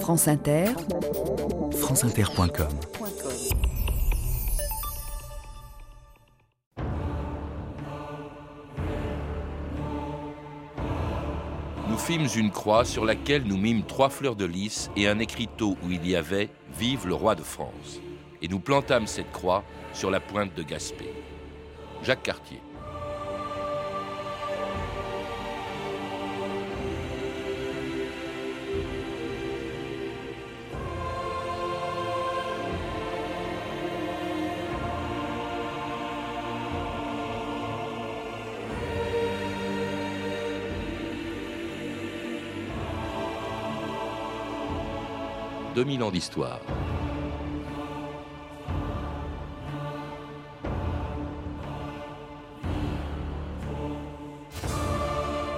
France 0.00 0.28
Inter, 0.28 0.66
franceinter.com 1.72 2.68
Nous 11.88 11.98
fîmes 11.98 12.26
une 12.36 12.50
croix 12.50 12.84
sur 12.84 13.04
laquelle 13.04 13.44
nous 13.44 13.56
mîmes 13.56 13.82
trois 13.82 14.08
fleurs 14.08 14.36
de 14.36 14.44
lys 14.44 14.90
et 14.96 15.08
un 15.08 15.18
écriteau 15.18 15.76
où 15.82 15.90
il 15.90 16.06
y 16.06 16.14
avait 16.14 16.50
Vive 16.78 17.06
le 17.08 17.14
roi 17.14 17.34
de 17.34 17.42
France. 17.42 18.00
Et 18.42 18.48
nous 18.48 18.60
plantâmes 18.60 19.06
cette 19.06 19.32
croix 19.32 19.64
sur 19.92 20.10
la 20.10 20.20
pointe 20.20 20.54
de 20.54 20.62
Gaspé. 20.62 21.10
Jacques 22.02 22.22
Cartier. 22.22 22.60
2000 45.76 46.02
ans 46.04 46.10
d'histoire. 46.10 46.60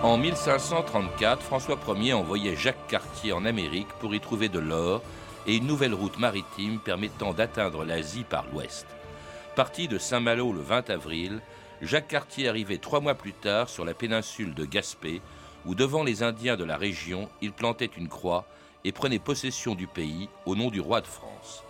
En 0.02 0.16
1534, 0.16 1.40
François 1.40 1.78
Ier 1.96 2.14
envoyait 2.14 2.56
Jacques 2.56 2.88
Cartier 2.88 3.32
en 3.32 3.44
Amérique 3.44 3.86
pour 4.00 4.12
y 4.12 4.18
trouver 4.18 4.48
de 4.48 4.58
l'or 4.58 5.02
et 5.46 5.54
une 5.54 5.68
nouvelle 5.68 5.94
route 5.94 6.18
maritime 6.18 6.80
permettant 6.80 7.32
d'atteindre 7.32 7.84
l'Asie 7.84 8.24
par 8.28 8.46
l'ouest. 8.52 8.88
Parti 9.54 9.86
de 9.86 9.98
Saint-Malo 9.98 10.52
le 10.52 10.62
20 10.62 10.90
avril, 10.90 11.40
Jacques 11.80 12.08
Cartier 12.08 12.48
arrivait 12.48 12.78
trois 12.78 12.98
mois 12.98 13.14
plus 13.14 13.34
tard 13.34 13.68
sur 13.68 13.84
la 13.84 13.94
péninsule 13.94 14.52
de 14.54 14.64
Gaspé, 14.64 15.22
où 15.64 15.76
devant 15.76 16.02
les 16.02 16.24
Indiens 16.24 16.56
de 16.56 16.64
la 16.64 16.76
région, 16.76 17.28
il 17.40 17.52
plantait 17.52 17.90
une 17.96 18.08
croix 18.08 18.48
et 18.84 18.92
prenait 18.92 19.18
possession 19.18 19.74
du 19.74 19.86
pays 19.86 20.28
au 20.46 20.54
nom 20.54 20.70
du 20.70 20.80
roi 20.80 21.00
de 21.00 21.06
France. 21.06 21.62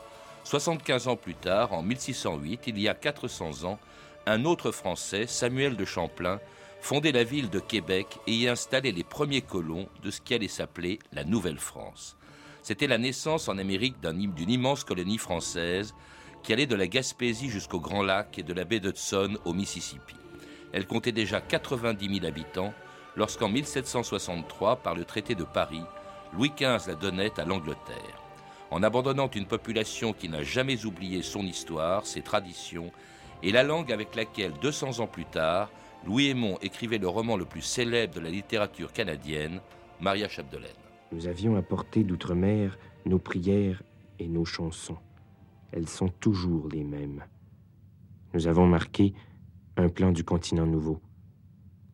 75 0.45 1.09
ans 1.09 1.17
plus 1.17 1.35
tard, 1.35 1.73
en 1.73 1.83
1608, 1.83 2.63
il 2.69 2.79
y 2.79 2.89
a 2.89 2.95
400 2.95 3.65
ans, 3.65 3.79
un 4.27 4.45
autre 4.45 4.71
Français, 4.71 5.27
Samuel 5.27 5.77
de 5.77 5.85
Champlain, 5.85 6.41
fondait 6.81 7.13
la 7.13 7.25
ville 7.25 7.51
de 7.51 7.61
Québec 7.61 8.19
et 8.27 8.33
y 8.33 8.49
installait 8.49 8.93
les 8.93 9.05
premiers 9.05 9.43
colons 9.43 9.89
de 10.03 10.11
ce 10.11 10.21
qui 10.21 10.35
allait 10.35 10.49
s'appeler 10.49 10.99
la 11.13 11.25
Nouvelle-France. 11.25 12.17
C'était 12.63 12.87
la 12.87 12.99
naissance 12.99 13.49
en 13.49 13.59
Amérique 13.59 14.01
d'une 14.01 14.51
immense 14.51 14.85
colonie 14.85 15.19
française 15.19 15.95
qui 16.43 16.53
allait 16.53 16.67
de 16.67 16.77
la 16.77 16.87
Gaspésie 16.87 17.51
jusqu'au 17.51 17.81
Grand 17.81 18.03
Lac 18.03 18.39
et 18.39 18.43
de 18.43 18.53
la 18.53 18.65
baie 18.65 18.81
d'Hudson 18.81 19.39
au 19.45 19.53
Mississippi. 19.53 20.17
Elle 20.73 20.87
comptait 20.87 21.13
déjà 21.13 21.41
90 21.41 22.21
000 22.21 22.27
habitants 22.27 22.73
lorsqu'en 23.17 23.49
1763, 23.49 24.77
par 24.77 24.95
le 24.95 25.05
traité 25.05 25.35
de 25.35 25.45
Paris, 25.45 25.83
Louis 26.33 26.53
XV 26.57 26.89
la 26.89 26.95
donnait 26.95 27.39
à 27.39 27.45
l'Angleterre. 27.45 28.23
En 28.71 28.83
abandonnant 28.83 29.31
une 29.31 29.47
population 29.47 30.13
qui 30.13 30.29
n'a 30.29 30.43
jamais 30.43 30.85
oublié 30.85 31.23
son 31.23 31.43
histoire, 31.43 32.07
ses 32.07 32.23
traditions 32.23 32.93
et 33.43 33.53
la 33.53 33.63
langue 33.63 33.93
avec 33.93 34.15
laquelle, 34.15 34.53
200 34.61 35.01
ans 35.01 35.07
plus 35.07 35.25
tard, 35.25 35.71
Louis 36.07 36.29
Aymon 36.29 36.59
écrivait 36.61 36.99
le 36.99 37.09
roman 37.09 37.37
le 37.37 37.45
plus 37.45 37.63
célèbre 37.63 38.15
de 38.15 38.21
la 38.21 38.31
littérature 38.31 38.93
canadienne, 38.93 39.61
Maria 40.01 40.29
Chapdelaine. 40.29 40.71
Nous 41.13 41.27
avions 41.27 41.57
apporté 41.57 42.05
d'outre-mer 42.05 42.79
nos 43.07 43.19
prières 43.19 43.83
et 44.19 44.29
nos 44.29 44.45
chansons. 44.45 44.99
Elles 45.73 45.89
sont 45.89 46.09
toujours 46.09 46.69
les 46.69 46.85
mêmes. 46.85 47.25
Nous 48.35 48.47
avons 48.47 48.67
marqué 48.67 49.15
un 49.77 49.89
plan 49.89 50.13
du 50.13 50.25
continent 50.25 50.67
nouveau, 50.67 51.01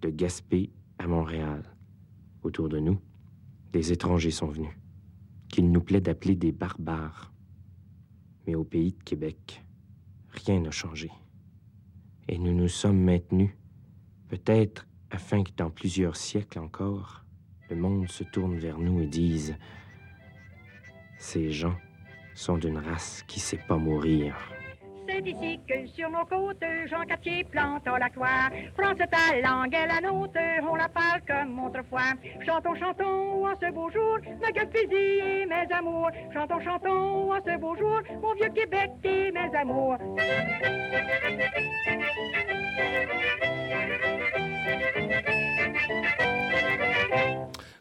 de 0.01 0.11
Gaspé 0.11 0.71
à 0.99 1.07
Montréal. 1.07 1.63
Autour 2.43 2.69
de 2.69 2.79
nous, 2.79 2.99
des 3.75 3.91
étrangers 3.91 4.31
sont 4.31 4.47
venus, 4.47 4.71
qu'il 5.49 5.73
nous 5.73 5.81
plaît 5.81 6.01
d'appeler 6.01 6.37
des 6.37 6.53
barbares. 6.53 7.33
Mais 8.47 8.55
au 8.55 8.63
pays 8.63 8.93
de 8.93 9.03
Québec, 9.03 9.65
rien 10.31 10.61
n'a 10.61 10.71
changé. 10.71 11.11
Et 12.29 12.39
nous 12.39 12.55
nous 12.55 12.69
sommes 12.69 13.01
maintenus, 13.01 13.51
peut-être 14.29 14.87
afin 15.11 15.43
que 15.43 15.51
dans 15.57 15.71
plusieurs 15.71 16.15
siècles 16.15 16.61
encore, 16.61 17.25
le 17.69 17.75
monde 17.75 18.09
se 18.09 18.23
tourne 18.23 18.59
vers 18.59 18.79
nous 18.79 19.01
et 19.01 19.09
dise 19.09 19.57
Ces 21.19 21.51
gens 21.51 21.77
sont 22.37 22.59
d'une 22.59 22.79
race 22.79 23.25
qui 23.27 23.41
sait 23.41 23.61
pas 23.67 23.77
mourir. 23.77 24.37
Ici 25.25 25.59
que 25.67 25.87
sur 25.87 26.11
nos 26.11 26.27
côtes, 26.27 26.63
Jean 26.87 27.05
Cartier 27.07 27.45
plante 27.45 27.87
la 27.87 28.11
croix. 28.11 28.51
France 28.77 28.99
ta 28.99 29.41
langue 29.41 29.75
est 29.75 29.87
la 29.87 30.01
nôtre, 30.03 30.39
on 30.71 30.75
la 30.75 30.89
parle 30.89 31.23
comme 31.27 31.59
autrefois. 31.65 32.13
Chantons, 32.45 32.75
chantons 32.75 33.47
en 33.47 33.55
ce 33.59 33.73
beau 33.73 33.91
jour, 33.91 34.19
ma 34.43 34.51
Gaspésie 34.51 34.95
et 34.95 35.47
mes 35.47 35.73
amours. 35.73 36.11
Chantons, 36.35 36.61
chantons 36.61 37.33
en 37.33 37.41
ce 37.43 37.59
beau 37.59 37.75
jour, 37.77 38.03
mon 38.21 38.35
vieux 38.35 38.51
Québec 38.51 38.91
et 39.05 39.33
mes 39.33 39.57
amours. 39.57 39.97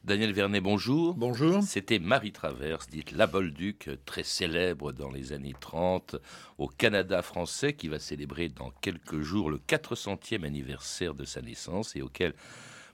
Daniel 0.04 0.34
Vernet, 0.34 0.60
bonjour. 0.60 1.14
Bonjour. 1.14 1.64
C'était 1.64 1.98
Marie 1.98 2.34
Traverse, 2.34 2.90
dite 2.90 3.14
La 3.14 3.26
Bolduc, 3.26 3.90
très 4.06 4.24
célèbre 4.24 4.92
dans 4.92 5.10
les 5.10 5.32
années 5.32 5.56
30 5.58 6.18
au 6.58 6.68
Canada 6.68 7.22
français, 7.22 7.72
qui 7.72 7.88
va 7.88 8.00
célébrer 8.00 8.50
dans 8.50 8.72
quelques 8.82 9.22
jours 9.22 9.50
le 9.50 9.60
400e 9.60 10.44
anniversaire 10.44 11.14
de 11.14 11.24
sa 11.24 11.42
naissance 11.42 11.96
et 11.96 12.02
auquel 12.02 12.34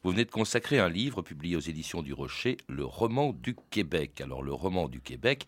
vous 0.03 0.11
venez 0.11 0.23
de 0.23 0.29
consacrer 0.29 0.77
un 0.77 0.87
livre 0.87 1.23
publié 1.23 1.55
aux 1.55 1.61
éditions 1.61 2.03
du 2.03 2.13
Rocher, 2.13 2.57
Le 2.67 2.85
roman 2.85 3.33
du 3.33 3.55
Québec. 3.71 4.21
Alors, 4.21 4.43
le 4.43 4.53
roman 4.53 4.87
du 4.87 5.01
Québec, 5.01 5.47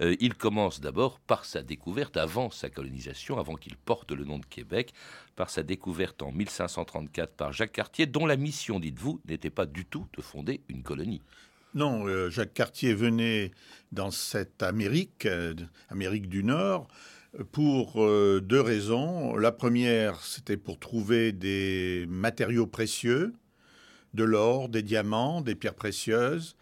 euh, 0.00 0.16
il 0.20 0.34
commence 0.34 0.80
d'abord 0.80 1.20
par 1.20 1.44
sa 1.44 1.62
découverte 1.62 2.16
avant 2.16 2.50
sa 2.50 2.70
colonisation, 2.70 3.38
avant 3.38 3.54
qu'il 3.54 3.76
porte 3.76 4.12
le 4.12 4.24
nom 4.24 4.38
de 4.38 4.46
Québec, 4.46 4.92
par 5.36 5.50
sa 5.50 5.62
découverte 5.62 6.22
en 6.22 6.32
1534 6.32 7.34
par 7.34 7.52
Jacques 7.52 7.72
Cartier, 7.72 8.06
dont 8.06 8.26
la 8.26 8.36
mission, 8.36 8.80
dites-vous, 8.80 9.20
n'était 9.26 9.50
pas 9.50 9.66
du 9.66 9.84
tout 9.84 10.06
de 10.16 10.22
fonder 10.22 10.62
une 10.68 10.82
colonie. 10.82 11.22
Non, 11.74 12.06
euh, 12.06 12.28
Jacques 12.30 12.54
Cartier 12.54 12.94
venait 12.94 13.50
dans 13.92 14.10
cette 14.10 14.62
Amérique, 14.62 15.26
euh, 15.26 15.54
Amérique 15.88 16.28
du 16.28 16.44
Nord, 16.44 16.88
pour 17.50 17.94
deux 17.94 18.60
raisons. 18.60 19.36
La 19.36 19.52
première, 19.52 20.22
c'était 20.22 20.58
pour 20.58 20.78
trouver 20.78 21.32
des 21.32 22.04
matériaux 22.06 22.66
précieux, 22.66 23.32
de 24.12 24.22
l'or, 24.22 24.68
des 24.68 24.82
diamants, 24.82 25.40
des 25.40 25.54
pierres 25.54 25.74
précieuses, 25.74 26.56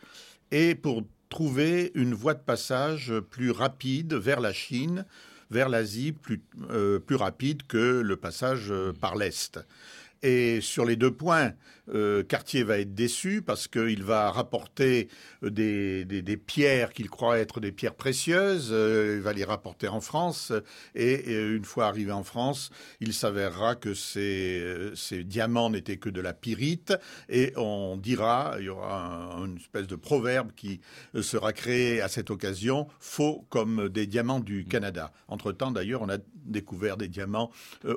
et 0.53 0.77
pour 0.77 1.03
trouver 1.31 1.93
une 1.95 2.13
voie 2.13 2.35
de 2.35 2.41
passage 2.41 3.15
plus 3.31 3.51
rapide 3.51 4.13
vers 4.13 4.41
la 4.41 4.53
Chine, 4.53 5.07
vers 5.51 5.71
l'Asie, 5.71 6.13
plus, 6.13 6.43
euh, 6.71 7.01
rapide 7.11 7.63
que 7.67 8.01
le 8.01 8.17
passage 8.17 8.67
euh, 8.71 8.93
par 8.93 9.17
l'Est. 9.17 9.59
Et 10.23 10.61
sur 10.61 10.85
les 10.85 10.97
deux 10.97 11.13
points, 11.13 11.53
euh, 11.95 12.23
Cartier 12.23 12.63
va 12.63 12.79
être 12.79 12.95
déçu 12.95 13.43
parce 13.43 13.69
qu'il 13.69 14.03
va 14.03 14.31
rapporter 14.31 15.09
euh, 15.43 15.51
des, 15.51 16.05
des, 16.05 16.37
pierres 16.37 16.93
qu'il 16.93 17.11
croit 17.11 17.39
être 17.39 17.61
des 17.61 17.73
pierres 17.73 17.95
précieuses. 17.95 18.71
Euh, 18.73 19.17
il 19.17 19.23
va 19.23 19.33
les 19.33 19.45
rapporter 19.45 19.89
en 19.89 20.01
France. 20.01 20.53
Et, 20.95 21.31
une 21.31 21.65
fois 21.65 21.87
arrivé 21.87 22.13
en 22.13 22.25
France, 22.25 22.71
il 23.01 23.13
s'avérera 23.13 23.75
que 23.75 23.95
ces, 23.95 24.91
ces 24.95 25.25
diamants 25.25 25.71
n'étaient 25.71 25.97
que 25.97 26.09
de 26.09 26.21
la 26.21 26.33
pyrite. 26.33 26.95
Et 27.29 27.53
on 27.57 27.97
dira, 27.97 28.57
il 28.59 28.67
y 28.67 28.69
aura 28.69 29.37
une 29.45 29.57
espèce 29.57 29.87
de 29.87 29.97
proverbe 29.97 30.53
qui 30.57 30.81
sera 31.21 31.53
créé 31.53 32.01
à 32.01 32.09
cette 32.09 32.31
occasion, 32.31 32.89
faux 32.99 33.47
comme 33.49 33.89
des 33.89 34.07
diamants 34.07 34.41
du 34.41 34.65
Canada. 34.65 35.13
Entre-temps, 35.29 35.71
d'ailleurs, 35.71 36.03
on 36.03 36.09
a 36.09 36.19
découvert 36.45 36.97
des 36.97 37.09
diamants 37.09 37.51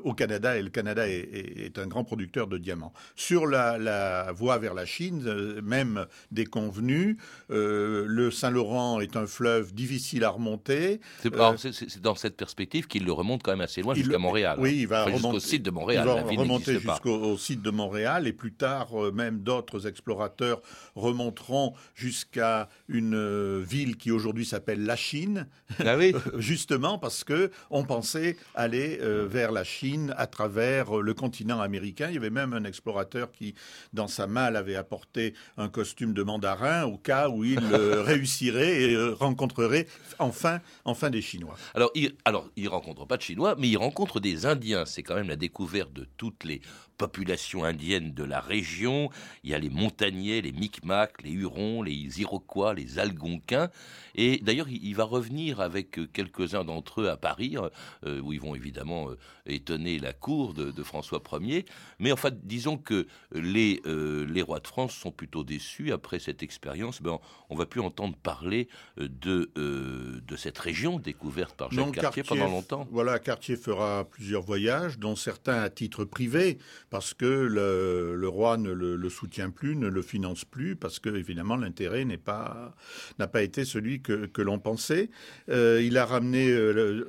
au 0.04 0.14
Canada 0.14 0.58
et 0.58 0.62
le 0.62 0.70
Canada 0.70 1.08
est, 1.08 1.66
est 1.66 1.80
un 1.80 1.88
grand 1.88 2.04
producteur 2.04 2.48
de 2.48 2.58
diamants. 2.58 2.94
Sur 3.16 3.48
la, 3.48 3.78
la 3.84 4.32
voie 4.32 4.58
vers 4.58 4.74
la 4.74 4.86
Chine, 4.86 5.24
euh, 5.26 5.62
même 5.62 6.06
déconvenue. 6.32 7.18
Euh, 7.52 8.06
le 8.08 8.32
Saint-Laurent 8.32 9.00
est 9.00 9.16
un 9.16 9.28
fleuve 9.28 9.74
difficile 9.74 10.24
à 10.24 10.30
remonter. 10.30 11.00
C'est 11.22 12.02
dans 12.02 12.16
cette 12.16 12.36
perspective 12.36 12.88
qu'il 12.88 13.06
le 13.06 13.12
remonte 13.12 13.44
quand 13.44 13.52
même 13.52 13.62
assez 13.62 13.82
loin 13.82 13.94
jusqu'à 13.94 14.18
Montréal. 14.18 14.58
Oui, 14.60 14.80
il 14.80 14.88
va 14.88 15.06
remonter 15.06 15.22
jusqu'au 15.22 15.40
site 15.40 15.64
de 15.64 15.72
Montréal. 15.72 16.08
Il 16.32 16.38
va 16.38 16.42
remonter 16.44 16.80
jusqu'au 16.80 17.38
site 17.38 17.62
de 17.62 17.72
Montréal 17.72 18.28
et 18.28 18.34
plus 18.34 18.54
tard, 18.54 18.90
euh, 18.94 19.12
même 19.12 19.40
d'autres 19.40 19.88
explorateurs 19.88 20.62
remonteront 20.96 21.74
jusqu'à 21.96 22.70
une 22.88 23.62
ville 23.62 23.98
qui 23.98 24.12
aujourd'hui 24.12 24.46
s'appelle 24.46 24.86
la 24.86 24.96
Chine. 24.96 25.48
Ah 25.80 25.98
oui. 25.98 26.14
justement 26.38 26.98
parce 26.98 27.24
que 27.24 27.52
on 27.70 27.84
pensait 27.84 28.38
aller 28.56 29.00
vers 29.28 29.52
la 29.52 29.64
Chine 29.64 30.14
à 30.18 30.28
travers 30.28 30.98
le 30.98 31.14
continent 31.14 31.60
américain. 31.62 32.08
Il 32.10 32.16
y 32.16 32.18
avait 32.18 32.30
même 32.30 32.54
un 32.54 32.64
explorateur 32.64 33.32
qui 33.32 33.56
dans 33.94 34.08
sa 34.08 34.28
malle, 34.28 34.56
avait 34.56 34.76
apporté 34.76 35.34
un 35.58 35.70
costume 35.70 36.14
de 36.14 36.24
mandarin 36.24 36.84
au 36.84 36.98
cas 36.98 37.30
où 37.30 37.44
il 37.44 37.60
réussirait 38.06 38.82
et 38.82 38.94
euh, 38.94 39.14
rencontrerait 39.14 39.88
enfin, 40.20 40.60
enfin 40.86 41.10
des 41.10 41.22
Chinois. 41.22 41.56
Alors 41.74 41.92
il, 41.96 42.16
alors, 42.26 42.50
il 42.56 42.68
rencontre 42.68 43.06
pas 43.06 43.18
de 43.18 43.22
Chinois, 43.22 43.56
mais 43.58 43.70
il 43.70 43.78
rencontre 43.78 44.20
des 44.20 44.46
Indiens. 44.46 44.86
C'est 44.86 45.04
quand 45.04 45.16
même 45.16 45.30
la 45.30 45.36
découverte 45.36 45.94
de 45.94 46.08
toutes 46.18 46.44
les 46.44 46.62
populations 47.04 47.66
indiennes 47.66 48.14
de 48.14 48.24
la 48.24 48.40
région. 48.40 49.10
Il 49.44 49.50
y 49.50 49.54
a 49.54 49.60
les 49.60 49.70
Montagnais, 49.70 50.40
les 50.40 50.54
Micmacs, 50.54 51.22
les 51.22 51.32
Hurons, 51.32 51.82
les 51.82 52.22
Iroquois, 52.22 52.74
les 52.74 52.98
Algonquins. 52.98 53.70
Et 54.16 54.38
d'ailleurs, 54.38 54.70
il 54.70 54.96
va 54.96 55.04
revenir 55.04 55.60
avec 55.60 56.00
quelques-uns 56.14 56.64
d'entre 56.64 57.02
eux 57.02 57.10
à 57.10 57.18
Paris, 57.18 57.58
euh, 58.06 58.22
où 58.22 58.32
ils 58.32 58.40
vont 58.40 58.56
évidemment 58.56 59.10
euh, 59.10 59.18
étonner 59.46 60.00
la 60.00 60.14
cour 60.14 60.54
de, 60.54 60.84
François 60.84 61.22
Ier. 61.42 61.66
Mais 62.00 62.14
enfin, 62.14 62.30
disons 62.32 62.78
que 62.78 63.06
les, 63.34 63.82
euh, 63.86 64.26
les 64.26 64.42
rois 64.42 64.60
de 64.60 64.68
France 64.68 64.94
sont 64.94 65.12
plutôt 65.12 65.44
déçus 65.44 65.92
après 65.92 66.20
cette 66.20 66.42
expérience. 66.42 67.02
Ben, 67.02 67.20
on 67.50 67.56
va 67.56 67.66
plus 67.66 67.82
entendre 67.82 68.16
parler 68.16 68.70
de, 68.98 69.52
de 69.56 70.36
cette 70.38 70.58
région 70.58 71.00
découverte 71.00 71.58
par 71.58 71.72
Jacques 71.72 71.92
Cartier, 71.92 72.24
pendant 72.24 72.48
longtemps. 72.48 72.88
Voilà, 72.92 73.20
Cartier 73.20 73.58
fera 73.58 74.06
plusieurs 74.06 74.44
voyages, 74.44 75.00
dont 75.00 75.16
certains 75.16 75.62
à 75.62 75.70
titre 75.70 76.06
privé, 76.06 76.60
parce 76.94 77.16
que 77.16 77.26
le, 77.26 78.28
roi 78.28 78.58
ne 78.58 78.72
le, 78.72 79.10
soutient 79.10 79.50
plus, 79.50 79.76
ne 79.76 79.88
le 79.88 80.04
finance 80.04 80.46
plus, 80.46 80.76
parce 80.76 81.00
que 81.00 81.10
évidemment 81.10 81.56
l'intérêt 81.56 82.06
n'est 82.06 82.20
pas 82.20 82.76
n'a 83.18 83.26
pas 83.26 83.42
été 83.42 83.66
celui 83.66 84.04
que, 84.04 84.30
l'on 84.44 84.60
pensait. 84.60 85.10
il 85.48 85.98
a 85.98 86.06
ramené 86.06 86.56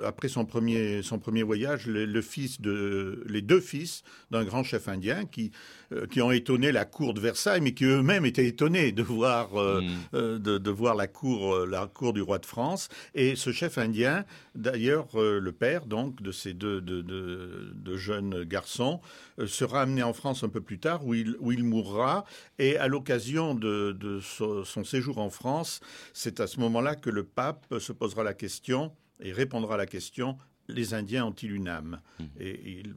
après 0.02 0.28
son 0.28 0.46
premier 0.46 1.02
son 1.02 1.18
premier 1.18 1.42
voyage 1.42 1.86
le, 1.86 2.22
fils 2.22 2.62
de, 2.62 3.22
les 3.26 3.42
deux 3.42 3.60
fils 3.60 4.04
d'un 4.30 4.44
grand 4.44 4.62
chef 4.62 4.88
indien 4.88 5.26
qui, 5.26 5.52
euh, 5.92 6.06
qui 6.06 6.22
ont 6.22 6.30
étonné 6.30 6.72
la 6.72 6.84
cour 6.84 7.14
de 7.14 7.20
Versailles, 7.20 7.60
mais 7.60 7.72
qui 7.72 7.84
eux-mêmes 7.84 8.24
étaient 8.24 8.46
étonnés 8.46 8.92
de 8.92 9.02
voir, 9.02 9.60
euh, 9.60 9.82
mm. 9.82 9.88
euh, 10.14 10.38
de, 10.38 10.70
voir 10.70 10.94
la 10.94 11.06
cour, 11.06 11.66
la 11.66 11.86
cour 11.86 12.12
du 12.12 12.22
roi 12.22 12.38
de 12.38 12.46
France. 12.46 12.88
Et 13.14 13.36
ce 13.36 13.52
chef 13.52 13.78
indien, 13.78 14.24
d'ailleurs, 14.54 15.08
le 15.14 15.52
père 15.52 15.86
donc 15.86 16.22
de 16.22 16.32
ces 16.32 16.54
deux 16.54 16.80
de, 16.80 17.96
jeunes 17.96 18.44
garçons, 18.44 19.00
sera 19.46 19.73
amené 19.82 20.02
en 20.02 20.12
France 20.12 20.44
un 20.44 20.48
peu 20.48 20.60
plus 20.60 20.78
tard, 20.78 21.06
où 21.06 21.14
il, 21.14 21.36
où 21.40 21.52
il 21.52 21.64
mourra. 21.64 22.24
Et 22.58 22.76
à 22.76 22.88
l'occasion 22.88 23.54
de, 23.54 24.20
son 24.22 24.84
séjour 24.84 25.18
en 25.18 25.30
France, 25.30 25.80
c'est 26.12 26.40
à 26.40 26.46
ce 26.46 26.60
moment-là 26.60 26.96
que 26.96 27.10
le 27.10 27.24
pape 27.24 27.78
se 27.78 27.92
posera 27.92 28.22
la 28.22 28.34
question 28.34 28.92
et 29.20 29.32
répondra 29.32 29.74
à 29.74 29.78
la 29.78 29.86
question 29.86 30.36
les 30.68 30.94
Indiens 30.94 31.26
ont-ils 31.26 31.52
une 31.52 31.68
âme? 31.68 32.00
Et 32.40 32.78
il 32.78 32.94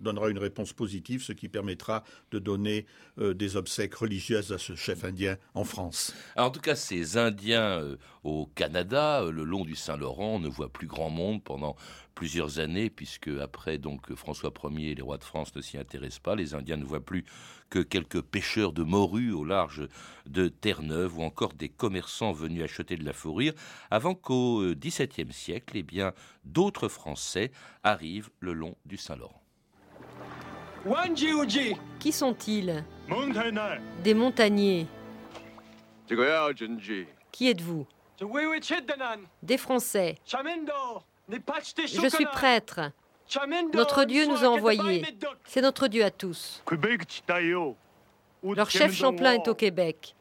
donnera 0.00 0.28
une 0.30 0.38
réponse 0.38 0.72
positive, 0.72 1.22
ce 1.22 1.32
qui 1.32 1.48
permettra 1.48 2.04
de 2.30 2.38
donner 2.38 2.86
euh, 3.18 3.34
des 3.34 3.56
obsèques 3.56 3.94
religieuses 3.94 4.52
à 4.52 4.58
ce 4.58 4.74
chef 4.74 5.04
indien 5.04 5.36
en 5.54 5.64
France. 5.64 6.14
en 6.36 6.50
tout 6.50 6.60
cas, 6.60 6.74
ces 6.74 7.16
Indiens 7.16 7.80
euh, 7.80 7.96
au 8.24 8.46
Canada, 8.54 9.22
euh, 9.22 9.32
le 9.32 9.44
long 9.44 9.64
du 9.64 9.74
Saint-Laurent, 9.74 10.38
ne 10.38 10.48
voient 10.48 10.72
plus 10.72 10.86
grand 10.86 11.10
monde 11.10 11.42
pendant 11.42 11.76
plusieurs 12.14 12.58
années, 12.58 12.90
puisque 12.90 13.28
après 13.28 13.78
donc 13.78 14.12
François 14.14 14.52
Ier 14.70 14.94
les 14.94 15.02
rois 15.02 15.18
de 15.18 15.24
France 15.24 15.54
ne 15.54 15.60
s'y 15.60 15.78
intéressent 15.78 16.20
pas. 16.20 16.34
Les 16.34 16.54
Indiens 16.54 16.76
ne 16.76 16.84
voient 16.84 17.04
plus 17.04 17.24
que 17.70 17.78
quelques 17.78 18.22
pêcheurs 18.22 18.72
de 18.72 18.82
morues 18.82 19.32
au 19.32 19.44
large 19.44 19.86
de 20.26 20.48
Terre-Neuve 20.48 21.18
ou 21.18 21.22
encore 21.22 21.52
des 21.52 21.68
commerçants 21.68 22.32
venus 22.32 22.64
acheter 22.64 22.96
de 22.96 23.04
la 23.04 23.12
fourrure, 23.12 23.52
avant 23.90 24.14
qu'au 24.14 24.74
XVIIe 24.74 25.32
siècle, 25.32 25.76
eh 25.76 25.82
bien, 25.82 26.12
d'autres 26.44 26.88
Français 26.88 27.52
arrivent 27.84 28.30
le 28.40 28.52
long 28.52 28.76
du 28.84 28.96
Saint-Laurent. 28.96 29.42
Qui 31.98 32.12
sont-ils 32.12 32.84
Des 34.02 34.14
montagnais. 34.14 34.86
Qui 37.32 37.48
êtes-vous 37.48 37.86
Des 39.42 39.58
Français. 39.58 40.16
Je 40.26 42.08
suis 42.08 42.26
prêtre. 42.26 42.80
Notre 43.74 44.04
Dieu 44.04 44.26
nous 44.26 44.44
a 44.44 44.48
envoyés. 44.48 45.04
C'est 45.44 45.60
notre 45.60 45.88
Dieu 45.88 46.04
à 46.04 46.10
tous. 46.10 46.62
Leur 48.42 48.70
chef 48.70 48.92
Champlain 48.94 49.32
est 49.32 49.48
au 49.48 49.54
Québec. 49.54 50.14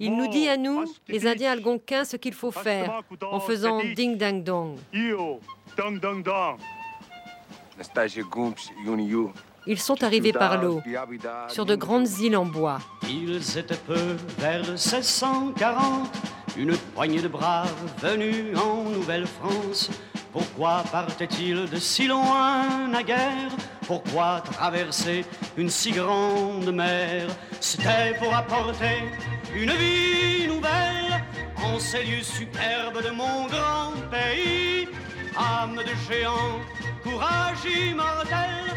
Il 0.00 0.16
nous 0.16 0.28
dit 0.28 0.48
à 0.48 0.56
nous, 0.56 0.84
les 1.08 1.26
Indiens 1.26 1.52
algonquins, 1.52 2.04
ce 2.04 2.16
qu'il 2.16 2.34
faut 2.34 2.52
faire 2.52 3.02
en 3.22 3.40
faisant 3.40 3.82
ding 3.94 4.16
dang 4.16 4.44
dong. 4.44 4.78
Ils 9.70 9.78
sont 9.78 10.02
arrivés 10.02 10.32
par 10.32 10.62
l'eau, 10.62 10.80
sur 11.48 11.66
de 11.66 11.76
grandes 11.76 12.08
îles 12.20 12.38
en 12.38 12.46
bois. 12.46 12.78
Ils 13.06 13.58
étaient 13.58 13.76
peu 13.76 14.16
vers 14.38 14.66
1640, 14.66 16.08
une 16.56 16.74
poignée 16.94 17.20
de 17.20 17.28
braves 17.28 17.68
venus 17.98 18.56
en 18.56 18.84
Nouvelle-France. 18.84 19.90
Pourquoi 20.32 20.82
partaient-ils 20.90 21.68
de 21.68 21.76
si 21.76 22.08
loin 22.08 22.88
naguère 22.88 23.50
Pourquoi 23.86 24.40
traverser 24.40 25.26
une 25.58 25.68
si 25.68 25.90
grande 25.90 26.72
mer? 26.72 27.26
C'était 27.60 28.16
pour 28.18 28.34
apporter 28.34 29.04
une 29.54 29.72
vie 29.72 30.48
nouvelle 30.48 31.22
en 31.62 31.78
ces 31.78 32.04
lieux 32.04 32.22
superbes 32.22 33.04
de 33.04 33.10
mon 33.10 33.46
grand 33.48 33.92
pays. 34.10 34.88
Âme 35.36 35.76
de 35.76 36.10
géant, 36.10 36.58
courage 37.02 37.64
immortel, 37.66 38.68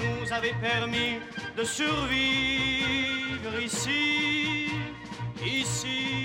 nous 0.00 0.32
avez 0.32 0.54
permis 0.60 1.20
de 1.56 1.64
survivre 1.64 3.60
ici, 3.62 4.68
ici. 5.44 6.20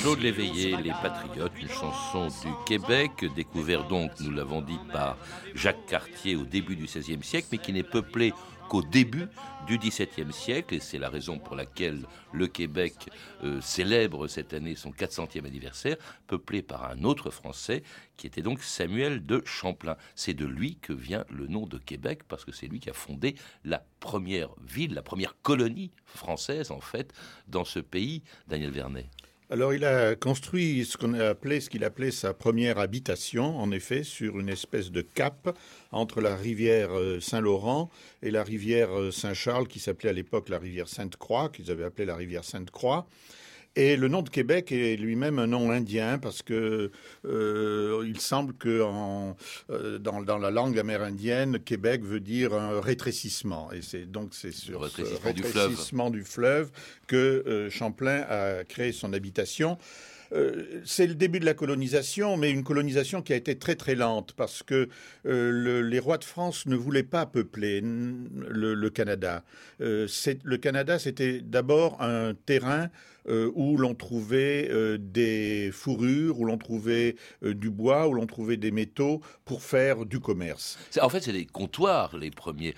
Claude 0.00 0.20
Léveillé, 0.20 0.76
Les 0.82 0.90
Patriotes, 0.90 1.52
une 1.60 1.68
chanson 1.68 2.26
du 2.26 2.52
Québec, 2.66 3.24
découverte 3.36 3.88
donc, 3.88 4.10
nous 4.20 4.32
l'avons 4.32 4.60
dit, 4.60 4.78
par 4.92 5.16
Jacques 5.54 5.86
Cartier 5.86 6.34
au 6.34 6.44
début 6.44 6.74
du 6.74 6.86
XVIe 6.86 7.22
siècle, 7.22 7.48
mais 7.52 7.58
qui 7.58 7.72
n'est 7.72 7.84
peuplée 7.84 8.32
qu'au 8.72 8.82
début 8.82 9.28
du 9.66 9.76
XVIIe 9.76 10.32
siècle, 10.32 10.74
et 10.74 10.80
c'est 10.80 10.96
la 10.96 11.10
raison 11.10 11.38
pour 11.38 11.56
laquelle 11.56 12.06
le 12.32 12.46
Québec 12.46 13.10
euh, 13.44 13.60
célèbre 13.60 14.28
cette 14.28 14.54
année 14.54 14.76
son 14.76 14.92
400e 14.92 15.44
anniversaire, 15.44 15.98
peuplé 16.26 16.62
par 16.62 16.86
un 16.86 17.04
autre 17.04 17.28
Français, 17.28 17.82
qui 18.16 18.26
était 18.26 18.40
donc 18.40 18.62
Samuel 18.62 19.26
de 19.26 19.42
Champlain. 19.44 19.98
C'est 20.14 20.32
de 20.32 20.46
lui 20.46 20.76
que 20.76 20.94
vient 20.94 21.26
le 21.28 21.48
nom 21.48 21.66
de 21.66 21.76
Québec, 21.76 22.22
parce 22.26 22.46
que 22.46 22.52
c'est 22.52 22.66
lui 22.66 22.80
qui 22.80 22.88
a 22.88 22.94
fondé 22.94 23.34
la 23.62 23.84
première 24.00 24.48
ville, 24.62 24.94
la 24.94 25.02
première 25.02 25.36
colonie 25.42 25.90
française, 26.06 26.70
en 26.70 26.80
fait, 26.80 27.12
dans 27.48 27.66
ce 27.66 27.78
pays, 27.78 28.22
Daniel 28.48 28.70
Vernet. 28.70 29.10
Alors, 29.52 29.74
il 29.74 29.84
a 29.84 30.14
construit 30.14 30.86
ce 30.86 30.96
qu'on 30.96 31.12
qu'il 31.68 31.84
appelait 31.84 32.10
sa 32.10 32.32
première 32.32 32.78
habitation, 32.78 33.58
en 33.58 33.70
effet, 33.70 34.02
sur 34.02 34.40
une 34.40 34.48
espèce 34.48 34.90
de 34.90 35.02
cap 35.02 35.54
entre 35.90 36.22
la 36.22 36.36
rivière 36.36 36.96
euh, 36.96 37.20
Saint-Laurent 37.20 37.90
et 38.22 38.30
la 38.30 38.44
rivière 38.44 38.98
euh, 38.98 39.10
Saint-Charles, 39.10 39.68
qui 39.68 39.78
s'appelait 39.78 40.08
à 40.08 40.14
l'époque 40.14 40.48
la 40.48 40.58
rivière 40.58 40.88
Sainte-Croix, 40.88 41.50
qu'ils 41.50 41.70
avaient 41.70 41.84
appelé 41.84 42.06
la 42.06 42.16
rivière 42.16 42.44
Sainte-Croix. 42.44 43.06
Et 43.74 43.96
le 43.96 44.08
nom 44.08 44.20
de 44.20 44.28
Québec 44.28 44.70
est 44.70 44.96
lui-même 44.96 45.38
un 45.38 45.46
nom 45.46 45.70
indien 45.70 46.18
parce 46.18 46.42
que 46.42 46.90
euh, 47.24 48.04
il 48.06 48.20
semble 48.20 48.52
que 48.54 48.82
en, 48.82 49.34
euh, 49.70 49.98
dans, 49.98 50.20
dans, 50.20 50.36
la 50.36 50.50
langue 50.50 50.78
amérindienne, 50.78 51.58
Québec 51.58 52.02
veut 52.02 52.20
dire 52.20 52.52
un 52.52 52.80
rétrécissement. 52.82 53.72
Et 53.72 53.80
c'est 53.80 54.04
donc 54.04 54.34
c'est 54.34 54.52
sur 54.52 54.86
ce 54.90 55.02
rétrécissement 55.22 56.10
du 56.10 56.22
fleuve, 56.22 56.70
que 57.06 57.16
euh, 57.46 57.70
Champlain 57.70 58.26
a 58.28 58.64
créé 58.64 58.92
son 58.92 59.14
habitation. 59.14 59.78
Euh, 60.32 60.80
c'est 60.84 61.06
le 61.06 61.14
début 61.14 61.40
de 61.40 61.44
la 61.44 61.54
colonisation, 61.54 62.36
mais 62.36 62.50
une 62.50 62.64
colonisation 62.64 63.22
qui 63.22 63.32
a 63.32 63.36
été 63.36 63.58
très 63.58 63.74
très 63.74 63.94
lente 63.94 64.32
parce 64.32 64.62
que 64.62 64.88
euh, 65.26 65.82
les 65.82 65.98
rois 65.98 66.18
de 66.18 66.24
France 66.24 66.66
ne 66.66 66.76
voulaient 66.76 67.02
pas 67.02 67.26
peupler 67.26 67.80
le, 67.82 68.88
Canada. 68.88 69.44
Euh, 69.80 70.06
le 70.44 70.56
Canada, 70.56 70.98
c'était 70.98 71.40
d'abord 71.40 72.00
un 72.00 72.34
terrain 72.34 72.88
où 73.28 73.76
l'on 73.76 73.94
trouvait 73.94 74.68
des 74.98 75.70
fourrures, 75.72 76.40
où 76.40 76.44
l'on 76.44 76.58
trouvait 76.58 77.14
du 77.40 77.70
bois, 77.70 78.08
où 78.08 78.14
l'on 78.14 78.26
trouvait 78.26 78.56
des 78.56 78.72
métaux 78.72 79.20
pour 79.44 79.62
faire 79.62 80.06
du 80.06 80.18
commerce. 80.18 80.76
En 81.00 81.08
fait, 81.08 81.20
c'est 81.20 81.32
des 81.32 81.46
comptoirs 81.46 82.16
les 82.16 82.32
premiers. 82.32 82.74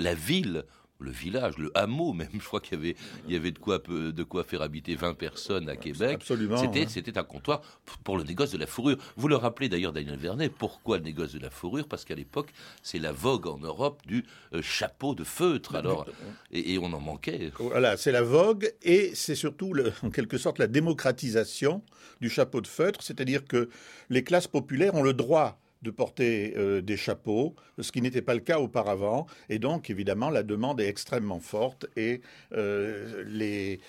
la 0.00 0.14
ville 0.14 0.64
le 1.00 1.10
village, 1.10 1.58
le 1.58 1.70
hameau 1.74 2.12
même. 2.12 2.28
Je 2.34 2.44
crois 2.44 2.60
qu'il 2.60 2.78
y 2.78 2.80
avait, 2.80 2.96
il 3.26 3.34
y 3.34 3.36
avait 3.36 3.50
de, 3.50 3.58
quoi, 3.58 3.78
de 3.78 4.22
quoi 4.22 4.44
faire 4.44 4.62
habiter 4.62 4.94
20 4.94 5.14
personnes 5.14 5.68
à 5.68 5.76
Québec. 5.76 6.14
Absolument. 6.14 6.56
C'était, 6.56 6.86
c'était 6.88 7.18
un 7.18 7.24
comptoir 7.24 7.62
pour 8.02 8.16
le 8.16 8.24
négoce 8.24 8.52
de 8.52 8.58
la 8.58 8.66
fourrure. 8.66 8.96
Vous 9.16 9.28
le 9.28 9.36
rappelez 9.36 9.68
d'ailleurs, 9.68 9.92
Daniel 9.92 10.16
Vernet, 10.16 10.48
pourquoi 10.50 10.98
le 10.98 11.04
négoce 11.04 11.32
de 11.32 11.38
la 11.38 11.50
fourrure? 11.50 11.86
Parce 11.88 12.04
qu'à 12.04 12.14
l'époque, 12.14 12.52
c'est 12.82 12.98
la 12.98 13.12
vogue 13.12 13.46
en 13.46 13.58
Europe 13.58 14.02
du 14.06 14.24
euh, 14.52 14.62
chapeau 14.62 15.14
de 15.14 15.24
feutre. 15.24 15.74
Alors, 15.74 16.06
et, 16.50 16.78
on 16.78 16.92
en 16.92 17.00
manquait. 17.00 17.52
Voilà, 17.58 17.96
c'est 17.96 18.12
la 18.12 18.22
vogue 18.22 18.72
et 18.82 19.12
c'est 19.14 19.34
surtout, 19.34 19.74
en 20.02 20.10
quelque 20.10 20.38
sorte, 20.38 20.58
la 20.58 20.66
démocratisation 20.66 21.82
du 22.20 22.30
chapeau 22.30 22.60
de 22.60 22.66
feutre. 22.66 23.02
C'est-à-dire 23.02 23.44
que 23.44 23.68
les 24.10 24.24
classes 24.24 24.48
populaires 24.48 24.94
ont 24.94 25.02
le 25.02 25.14
droit 25.14 25.58
de 25.84 25.90
porter 25.90 26.54
des 26.82 26.96
chapeaux, 26.96 27.54
ce 27.78 27.92
qui 27.92 28.00
n'était 28.00 28.22
pas 28.22 28.34
le 28.34 28.40
cas 28.40 28.58
auparavant. 28.58 29.26
Et 29.48 29.58
donc, 29.58 29.90
évidemment, 29.90 30.30
la 30.30 30.42
demande 30.42 30.80
est 30.80 30.88
extrêmement 30.88 31.40
forte 31.40 31.86
et 31.96 32.22
les 32.52 33.80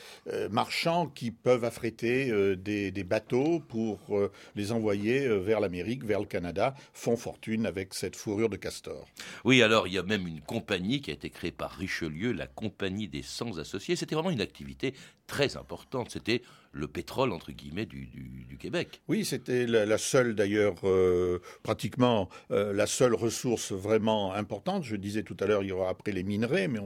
marchands 0.50 1.08
qui 1.08 1.32
peuvent 1.32 1.64
affréter 1.64 2.56
des, 2.58 2.92
des, 2.92 3.04
bateaux 3.04 3.60
pour 3.60 4.00
les 4.56 4.72
envoyer 4.72 5.28
vers 5.40 5.60
l'Amérique, 5.60 6.04
vers 6.04 6.20
le 6.20 6.26
Canada, 6.26 6.76
font 6.94 7.18
fortune 7.18 7.66
avec 7.66 7.94
cette 7.94 8.16
fourrure 8.16 8.50
de 8.50 8.58
castor. 8.58 9.08
Oui, 9.44 9.62
alors 9.62 9.88
il 9.88 9.94
y 9.94 9.98
a 9.98 10.04
même 10.04 10.28
une 10.28 10.42
compagnie 10.42 11.02
qui 11.02 11.12
a 11.12 11.14
été 11.14 11.30
créée 11.30 11.52
par 11.52 11.72
Richelieu, 11.72 12.32
la 12.32 12.48
Compagnie 12.48 13.08
des 13.08 13.22
Sans 13.22 13.60
Associés. 13.60 13.96
C'était 13.96 14.16
vraiment 14.16 14.32
une 14.32 14.42
activité 14.42 14.94
très 15.28 15.58
importante. 15.58 16.12
C'était 16.12 16.42
le 16.76 16.88
pétrole, 16.88 17.32
entre 17.32 17.52
guillemets, 17.52 17.86
du, 17.86 18.10
Québec. 18.60 19.02
Oui, 19.10 19.26
c'était 19.26 19.68
la, 19.68 19.98
seule, 19.98 20.34
d'ailleurs, 20.34 20.76
euh, 20.86 21.40
pratiquement 21.62 22.30
euh, 22.52 22.72
la 22.72 22.88
seule 22.88 23.14
ressource 23.14 23.74
vraiment 23.74 24.34
importante. 24.34 24.84
Je 24.84 24.96
disais 24.96 25.24
tout 25.24 25.36
à 25.42 25.46
l'heure, 25.46 25.62
il 25.62 25.68
y 25.68 25.72
aura 25.74 25.90
après 25.90 26.14
les 26.14 26.24
minerais, 26.24 26.70
mais 26.70 26.80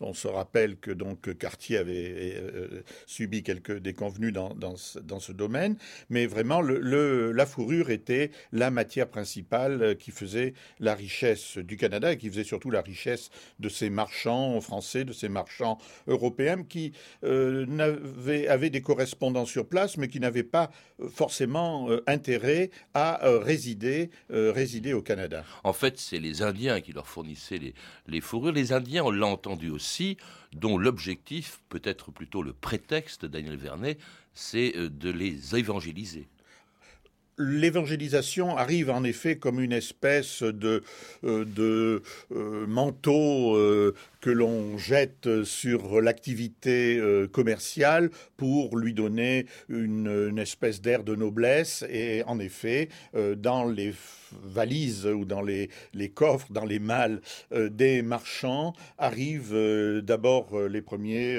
on, 0.00 0.14
se 0.14 0.26
rappelle 0.26 0.76
que 0.76 0.90
donc 0.90 1.32
Cartier 1.38 1.78
avait 1.78 2.34
euh, 2.36 2.82
subi 3.06 3.42
quelques 3.42 3.78
déconvenus 3.78 4.32
dans, 4.32 4.52
dans, 4.54 4.76
ce 4.76 5.32
domaine. 5.32 5.76
Mais 6.10 6.26
vraiment, 6.26 6.60
le, 6.60 7.32
la 7.32 7.46
fourrure 7.46 7.90
était 7.90 8.30
la 8.52 8.70
matière 8.70 9.08
principale 9.08 9.96
qui 9.96 10.10
faisait 10.10 10.54
la 10.80 10.94
richesse 10.94 11.56
du 11.56 11.76
Canada 11.76 12.12
et 12.12 12.18
qui 12.18 12.28
faisait 12.28 12.44
surtout 12.44 12.70
la 12.70 12.82
richesse 12.82 13.30
de 13.58 13.68
ces 13.68 13.90
marchands 13.90 14.60
français, 14.60 15.04
de 15.04 15.12
ces 15.12 15.28
marchands 15.28 15.78
européens 16.08 16.62
qui 16.64 16.92
avaient, 17.22 18.48
avaient 18.48 18.70
des 18.70 18.82
correspondants 19.32 19.46
sur 19.46 19.66
place, 19.66 19.96
mais 19.96 20.08
qui 20.08 20.20
n'avaient 20.20 20.42
pas 20.42 20.70
euh, 21.00 21.08
forcément 21.08 21.90
euh, 21.90 22.02
intérêt 22.06 22.70
à 22.94 23.24
euh, 23.24 23.38
résider, 23.38 24.10
résider 24.30 24.92
au 24.92 25.02
Canada. 25.02 25.44
En 25.64 25.72
fait, 25.72 25.98
c'est 25.98 26.18
les 26.18 26.42
Indiens 26.42 26.80
qui 26.80 26.92
leur 26.92 27.06
fournissaient 27.06 27.58
les, 27.58 27.74
les 28.06 28.20
fourrures. 28.20 28.52
Les 28.52 28.72
Indiens, 28.72 29.04
on 29.04 29.10
l'a 29.10 29.26
entendu 29.26 29.70
aussi, 29.70 30.16
dont 30.52 30.78
l'objectif, 30.78 31.60
peut-être 31.68 32.10
plutôt 32.10 32.42
le 32.42 32.52
prétexte, 32.52 33.24
Daniel 33.26 33.56
Vernet, 33.56 33.98
c'est 34.34 34.72
de 34.76 35.10
les 35.10 35.56
évangéliser. 35.56 36.26
L'évangélisation 37.38 38.56
arrive 38.56 38.90
en 38.90 39.04
effet 39.04 39.36
comme 39.36 39.60
une 39.60 39.72
espèce 39.72 40.42
de, 40.42 40.82
de 41.22 42.02
manteau 42.30 43.56
que 44.22 44.30
l'on 44.30 44.78
jette 44.78 45.42
sur 45.42 46.00
l'activité 46.00 46.96
euh, 46.96 47.26
commerciale 47.26 48.08
pour 48.36 48.78
lui 48.78 48.94
donner 48.94 49.46
une, 49.68 50.38
espèce 50.38 50.80
d'air 50.80 51.02
de 51.02 51.16
noblesse. 51.16 51.84
Et 51.90 52.22
en 52.26 52.38
effet, 52.38 52.88
euh, 53.14 53.34
dans 53.34 53.64
les 53.64 53.92
valises 54.44 55.06
ou 55.06 55.24
dans 55.24 55.42
les, 55.42 55.68
coffres, 56.14 56.52
dans 56.52 56.64
les 56.64 56.78
malles 56.78 57.20
euh, 57.52 57.68
des 57.68 58.00
marchands, 58.00 58.74
arrivent 58.96 59.58
d'abord 60.02 60.58
les 60.68 60.82
premiers, 60.82 61.36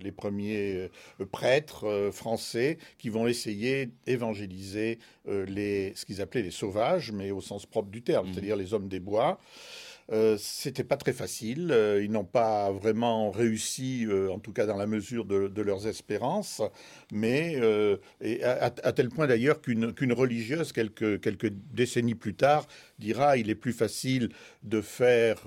les 0.00 0.12
premiers 0.12 0.88
prêtres 1.32 2.10
français 2.12 2.78
qui 2.98 3.08
vont 3.08 3.26
essayer 3.26 3.90
d'évangéliser 4.06 5.00
les, 5.26 5.92
ce 5.96 6.06
qu'ils 6.06 6.22
appelaient 6.22 6.42
les 6.42 6.50
sauvages, 6.52 7.10
mais 7.10 7.32
au 7.32 7.40
sens 7.40 7.66
propre 7.66 7.90
du 7.90 8.02
terme, 8.02 8.28
mmh. 8.28 8.32
c'est-à-dire 8.32 8.56
les 8.56 8.72
hommes 8.72 8.88
des 8.88 9.00
bois. 9.00 9.40
Euh, 10.10 10.36
c'était 10.38 10.84
pas 10.84 10.96
très 10.96 11.12
facile. 11.12 11.70
Euh, 11.70 12.02
ils 12.02 12.10
n'ont 12.10 12.24
pas 12.24 12.72
vraiment 12.72 13.30
réussi, 13.30 14.06
euh, 14.06 14.30
en 14.30 14.38
tout 14.38 14.52
cas 14.52 14.64
dans 14.64 14.76
la 14.76 14.86
mesure 14.86 15.26
de, 15.26 15.62
leurs 15.62 15.86
espérances, 15.86 16.62
mais 17.12 17.60
et 18.20 18.42
à, 18.44 18.70
tel 18.70 19.08
point 19.10 19.26
d'ailleurs 19.26 19.60
qu'une 19.60 20.12
religieuse, 20.12 20.72
quelques, 20.72 21.20
quelques 21.20 21.50
décennies 21.72 22.14
plus 22.14 22.34
tard, 22.34 22.66
dira 22.98 23.36
il 23.36 23.50
est 23.50 23.54
plus 23.54 23.72
facile 23.72 24.30
de 24.62 24.80
faire 24.80 25.40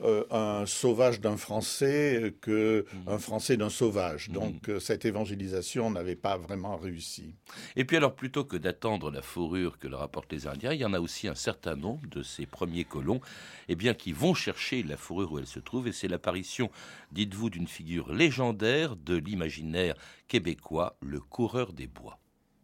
euh, 0.00 0.24
un 0.30 0.64
sauvage 0.64 1.20
d'un 1.20 1.36
Français 1.36 2.34
que 2.40 2.84
mmh. 2.92 3.08
un 3.08 3.18
Français 3.18 3.56
d'un 3.56 3.68
sauvage. 3.68 4.28
Mmh. 4.28 4.32
Donc 4.32 4.68
euh, 4.68 4.78
cette 4.78 5.04
évangélisation 5.04 5.90
n'avait 5.90 6.14
pas 6.14 6.36
vraiment 6.36 6.76
réussi. 6.76 7.34
Et 7.74 7.84
puis 7.84 7.96
alors 7.96 8.14
plutôt 8.14 8.44
que 8.44 8.56
d'attendre 8.56 9.10
la 9.10 9.22
fourrure 9.22 9.78
que 9.78 9.88
leur 9.88 10.02
apportent 10.02 10.32
les 10.32 10.46
Indiens, 10.46 10.72
il 10.72 10.80
y 10.80 10.84
en 10.84 10.92
a 10.92 11.00
aussi 11.00 11.26
un 11.26 11.34
certain 11.34 11.74
nombre 11.74 12.08
de 12.08 12.22
ces 12.22 12.46
premiers 12.46 12.84
colons 12.84 13.20
eh 13.68 13.74
bien, 13.74 13.92
qui 13.92 14.12
vont 14.12 14.34
chercher 14.34 14.84
la 14.84 14.96
fourrure 14.96 15.32
où 15.32 15.38
elle 15.40 15.46
se 15.46 15.58
trouve 15.58 15.88
et 15.88 15.92
c'est 15.92 16.08
l'apparition, 16.08 16.70
dites-vous, 17.10 17.50
d'une 17.50 17.66
figure 17.66 18.12
légendaire 18.12 18.94
de 18.94 19.16
l'imaginaire 19.16 19.94
québécois, 20.28 20.96
le 21.00 21.20
coureur 21.20 21.72
des 21.72 21.88
bois. 21.88 22.18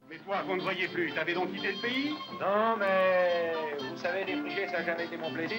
Mais 0.08 0.18
toi, 0.18 0.42
vous 0.46 0.56
ne 0.56 0.62
voyez 0.62 0.86
plus, 0.86 1.12
t'avais 1.12 1.34
donc 1.34 1.52
quitté 1.52 1.72
le 1.72 1.80
pays? 1.80 2.10
Non, 2.40 2.76
mais 2.78 3.52
vous 3.90 3.96
savez, 3.96 4.24
les 4.24 4.66
ça 4.66 4.78
n'a 4.78 4.84
jamais 4.84 5.06
été 5.06 5.16
mon 5.16 5.32
plaisir. 5.32 5.58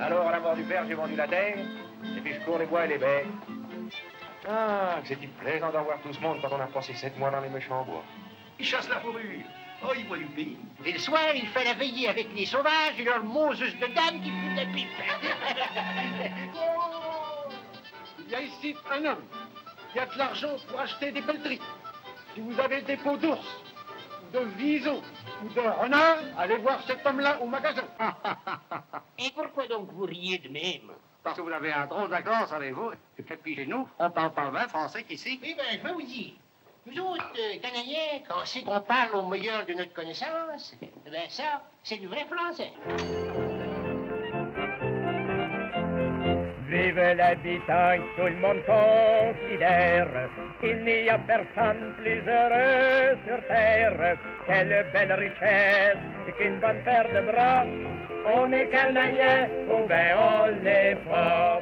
Alors, 0.00 0.26
à 0.28 0.32
la 0.32 0.40
mort 0.40 0.56
du 0.56 0.62
père, 0.62 0.84
j'ai 0.88 0.94
vendu 0.94 1.14
la 1.14 1.28
terre, 1.28 1.58
et 1.58 2.20
puis 2.20 2.32
je 2.32 2.40
cours 2.40 2.58
les 2.58 2.64
bois 2.64 2.86
et 2.86 2.88
les 2.88 2.98
baies. 2.98 3.26
Ah, 4.48 4.96
c'est-il 5.04 5.28
plaisant 5.30 5.70
d'en 5.70 5.82
voir 5.82 5.98
tout 6.02 6.12
ce 6.12 6.20
monde 6.20 6.38
quand 6.40 6.50
on 6.52 6.60
a 6.60 6.66
passé 6.66 6.94
sept 6.94 7.18
mois 7.18 7.30
dans 7.30 7.40
les 7.40 7.50
méchants 7.50 7.84
bois. 7.84 8.02
Ils 8.58 8.64
chassent 8.64 8.88
la 8.88 9.00
fourrure. 9.00 9.44
Oh, 9.82 9.92
ils 9.96 10.06
voient 10.06 10.16
du 10.16 10.26
pays. 10.26 10.58
Et 10.86 10.92
le 10.92 10.98
soir, 10.98 11.34
il 11.34 11.46
fait 11.48 11.64
la 11.64 11.74
veillée 11.74 12.08
avec 12.08 12.28
les 12.34 12.46
sauvages 12.46 12.98
et 12.98 13.04
leur 13.04 13.22
Moses 13.24 13.60
de 13.60 13.94
dame 13.94 14.22
qui 14.22 14.30
fout 14.30 14.56
la 14.56 14.64
pipe. 14.66 14.88
il 18.26 18.30
y 18.30 18.34
a 18.34 18.40
ici 18.40 18.74
un 18.90 19.04
homme 19.04 19.24
qui 19.92 19.98
a 19.98 20.06
de 20.06 20.18
l'argent 20.18 20.56
pour 20.68 20.80
acheter 20.80 21.12
des 21.12 21.20
pelleteries. 21.20 21.60
Si 22.34 22.40
vous 22.40 22.58
avez 22.58 22.80
des 22.82 22.96
peaux 22.96 23.16
d'ours, 23.16 23.46
de 24.32 24.40
visons, 24.56 25.02
ou 25.44 25.48
de 25.48 25.60
renard, 25.60 26.18
allez 26.38 26.56
voir 26.56 26.82
cet 26.86 27.04
homme-là 27.04 27.40
au 27.40 27.46
magasin. 27.46 27.84
Et 29.18 29.30
pourquoi 29.34 29.66
donc 29.66 29.90
vous 29.92 30.04
riez 30.04 30.38
de 30.38 30.48
même? 30.48 30.92
Parce 31.22 31.36
que 31.36 31.42
vous 31.42 31.50
avez 31.50 31.72
un 31.72 31.86
drôle 31.86 32.08
d'accord, 32.08 32.46
savez-vous. 32.48 32.92
Et 33.18 33.22
puis 33.22 33.54
chez 33.54 33.66
nous, 33.66 33.86
on 33.98 34.10
parle 34.10 34.32
pas 34.32 34.50
le 34.50 34.68
français 34.68 35.04
qu'ici. 35.04 35.38
Oui, 35.42 35.54
ben, 35.56 35.64
je 35.70 35.86
vais 35.86 35.92
vous 35.92 36.02
dire. 36.02 36.32
Nous 36.86 36.98
autres, 37.02 37.32
euh, 37.38 37.58
Canadiens, 37.60 38.22
quand 38.26 38.40
c'est 38.44 38.62
qu'on 38.62 38.80
parle 38.80 39.14
au 39.14 39.26
meilleur 39.26 39.66
de 39.66 39.74
notre 39.74 39.92
connaissance, 39.92 40.74
ben 40.80 41.28
ça, 41.28 41.62
c'est 41.82 41.98
du 41.98 42.06
vrai 42.06 42.24
français. 42.24 42.72
Vive 46.80 47.14
l'habitant, 47.14 48.02
tout 48.16 48.24
le 48.24 48.36
monde 48.36 48.62
considère 48.64 50.08
qu'il 50.60 50.82
n'y 50.82 51.10
a 51.10 51.18
personne 51.18 51.92
plus 51.98 52.22
heureux 52.26 53.18
sur 53.26 53.46
terre. 53.48 54.16
Quelle 54.46 54.86
belle 54.90 55.12
richesse 55.12 55.98
qu'une 56.38 56.58
bonne 56.58 56.82
paire 56.82 57.08
de 57.14 57.20
bras. 57.30 57.66
On 58.34 58.50
est 58.52 58.68
canadien, 58.68 59.48
ou 59.68 59.86
ben 59.86 60.16
on 60.16 60.64
l'est 60.64 60.96
pas. 61.04 61.60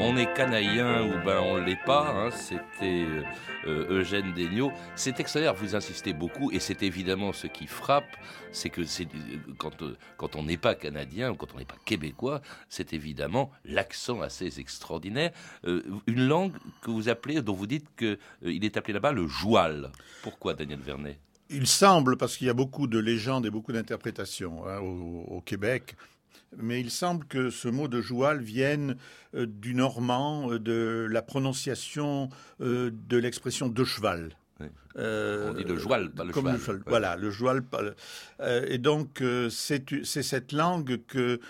On 0.00 0.16
est 0.16 0.32
canaïen 0.32 1.02
ou 1.02 1.24
ben 1.24 1.40
on 1.40 1.56
l'est 1.56 1.82
pas, 1.84 2.08
hein, 2.08 2.30
c'était 2.30 3.04
euh, 3.04 3.22
euh, 3.66 4.00
Eugène 4.00 4.32
Degnaud. 4.32 4.70
C'est 4.94 5.18
extraordinaire, 5.18 5.54
vous 5.54 5.74
insistez 5.74 6.12
beaucoup, 6.12 6.52
et 6.52 6.60
c'est 6.60 6.84
évidemment 6.84 7.32
ce 7.32 7.48
qui 7.48 7.66
frappe, 7.66 8.16
c'est 8.52 8.70
que 8.70 8.84
c'est, 8.84 9.08
quand, 9.58 9.82
euh, 9.82 9.96
quand 10.16 10.36
on 10.36 10.44
n'est 10.44 10.56
pas 10.56 10.76
canadien 10.76 11.32
ou 11.32 11.34
quand 11.34 11.48
on 11.52 11.58
n'est 11.58 11.64
pas 11.64 11.76
québécois, 11.84 12.40
c'est 12.68 12.92
évidemment 12.92 13.50
l'accent 13.64 14.20
assez 14.20 14.60
extraordinaire. 14.60 15.32
une 15.64 16.28
langue 16.28 16.52
que 16.80 16.92
vous 16.92 17.08
appelez, 17.08 17.42
dont 17.42 17.54
vous 17.54 17.66
dites 17.66 17.88
qu'il 17.96 18.64
est 18.64 18.76
appelé 18.76 18.92
là-bas 18.92 19.10
le 19.10 19.26
joual. 19.26 19.90
Pourquoi 20.22 20.54
Daniel 20.54 20.80
Vernet? 20.80 21.18
Il 21.50 21.66
semble, 21.66 22.16
parce 22.16 22.36
qu'il 22.36 22.46
y 22.46 22.50
a 22.50 22.54
beaucoup 22.54 22.86
de 22.86 22.98
légendes 22.98 23.46
et 23.46 23.50
beaucoup 23.50 23.72
d'interprétations 23.72 24.68
hein, 24.68 24.78
au, 24.80 25.40
Québec, 25.40 25.96
mais 26.56 26.80
il 26.80 26.90
semble 26.90 27.24
que 27.26 27.50
ce 27.50 27.68
mot 27.68 27.88
de 27.88 28.00
joual 28.00 28.40
vienne 28.40 28.96
euh, 29.34 29.46
du 29.46 29.74
normand, 29.74 30.50
euh, 30.50 30.58
de 30.58 31.06
la 31.10 31.22
prononciation 31.22 32.28
euh, 32.60 32.90
de 32.92 33.16
l'expression 33.16 33.68
de 33.68 33.84
cheval. 33.84 34.36
On 34.96 35.54
dit 35.54 35.64
le 35.64 35.78
joual, 35.78 36.10
pas 36.10 36.24
le 36.24 36.32
cheval. 36.32 36.82
Voilà, 36.86 37.16
le 37.16 37.30
joual. 37.30 37.62
et 38.68 38.78
donc, 38.78 39.22
c'est 39.50 39.84
cette 40.04 40.52
langue 40.52 41.00
que, 41.06 41.40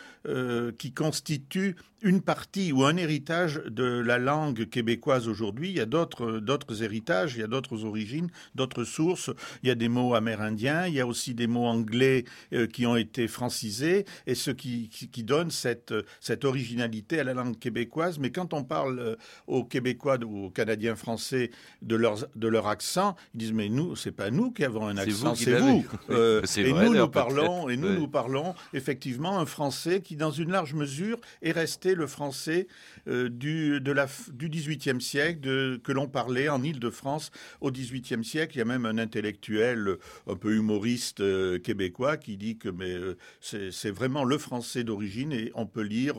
qui 0.78 0.92
constitue 0.92 1.76
une 2.02 2.20
partie 2.20 2.72
ou 2.72 2.84
un 2.84 2.96
héritage 2.96 3.60
de 3.66 3.84
la 3.84 4.18
langue 4.18 4.68
québécoise 4.68 5.28
aujourd'hui. 5.28 5.70
Il 5.70 5.76
y 5.76 5.80
a 5.80 5.86
d'autres, 5.86 6.38
d'autres 6.38 6.82
héritages, 6.82 7.34
il 7.34 7.40
y 7.40 7.42
a 7.42 7.48
d'autres 7.48 7.84
origines, 7.84 8.28
d'autres 8.54 8.84
sources. 8.84 9.30
Il 9.62 9.68
y 9.68 9.72
a 9.72 9.74
des 9.74 9.88
mots 9.88 10.14
amérindiens, 10.14 10.86
il 10.86 10.94
y 10.94 11.00
a 11.00 11.06
aussi 11.06 11.34
des 11.34 11.46
mots 11.46 11.66
anglais 11.66 12.24
euh, 12.52 12.66
qui 12.66 12.86
ont 12.86 12.96
été 12.96 13.26
francisés 13.26 14.04
et 14.26 14.34
ce 14.34 14.50
qui, 14.50 14.88
qui, 14.88 15.24
donne 15.24 15.50
cette, 15.50 15.94
cette 16.20 16.44
originalité 16.44 17.20
à 17.20 17.24
la 17.24 17.34
langue 17.34 17.58
québécoise. 17.58 18.18
Mais 18.18 18.30
quand 18.30 18.54
on 18.54 18.62
parle 18.62 18.98
euh, 18.98 19.16
aux 19.46 19.64
Québécois 19.64 20.18
ou 20.24 20.46
aux 20.46 20.50
Canadiens 20.50 20.96
français 20.96 21.50
de 21.82 21.96
leur, 21.96 22.26
de 22.36 22.48
leur 22.48 22.68
accent, 22.68 23.16
ils 23.34 23.38
disent 23.38 23.52
mais 23.52 23.68
nous, 23.68 23.96
c'est 23.96 24.12
pas 24.12 24.30
nous 24.30 24.50
qui 24.50 24.64
avons 24.64 24.86
un 24.86 24.96
accent, 24.96 25.34
c'est 25.34 25.58
vous. 25.58 25.84
Euh, 26.10 26.42
et 26.56 26.72
nous, 26.72 26.94
nous 26.94 27.08
parlons, 27.08 27.68
et 27.68 27.76
nous, 27.76 27.92
nous 27.92 28.08
parlons 28.08 28.54
effectivement 28.72 29.38
un 29.38 29.46
français 29.46 30.00
qui, 30.00 30.16
dans 30.16 30.30
une 30.30 30.50
large 30.50 30.72
mesure, 30.72 31.18
est 31.42 31.52
resté 31.52 31.94
le 31.94 32.06
français 32.06 32.66
euh, 33.08 33.28
du, 33.28 33.80
de 33.80 33.92
la, 33.92 34.06
du 34.32 34.48
XVIIIe 34.48 35.00
siècle, 35.00 35.40
de, 35.40 35.80
que 35.82 35.92
l'on 35.92 36.08
parlait 36.08 36.48
en 36.48 36.62
Île-de-France 36.62 37.30
au 37.60 37.70
XVIIIe 37.70 38.24
siècle. 38.24 38.56
Il 38.56 38.58
y 38.58 38.62
a 38.62 38.64
même 38.64 38.86
un 38.86 38.96
intellectuel 38.96 39.96
un 40.26 40.34
peu 40.34 40.54
humoriste 40.54 41.20
euh, 41.20 41.58
québécois 41.58 42.16
qui 42.16 42.36
dit 42.36 42.56
que 42.56 42.68
mais, 42.70 42.92
euh, 42.92 43.16
c'est 43.40 43.90
vraiment 43.90 44.24
le 44.24 44.38
français 44.38 44.82
d'origine 44.82 45.32
et 45.32 45.52
on 45.54 45.66
peut 45.66 45.82
lire 45.82 46.16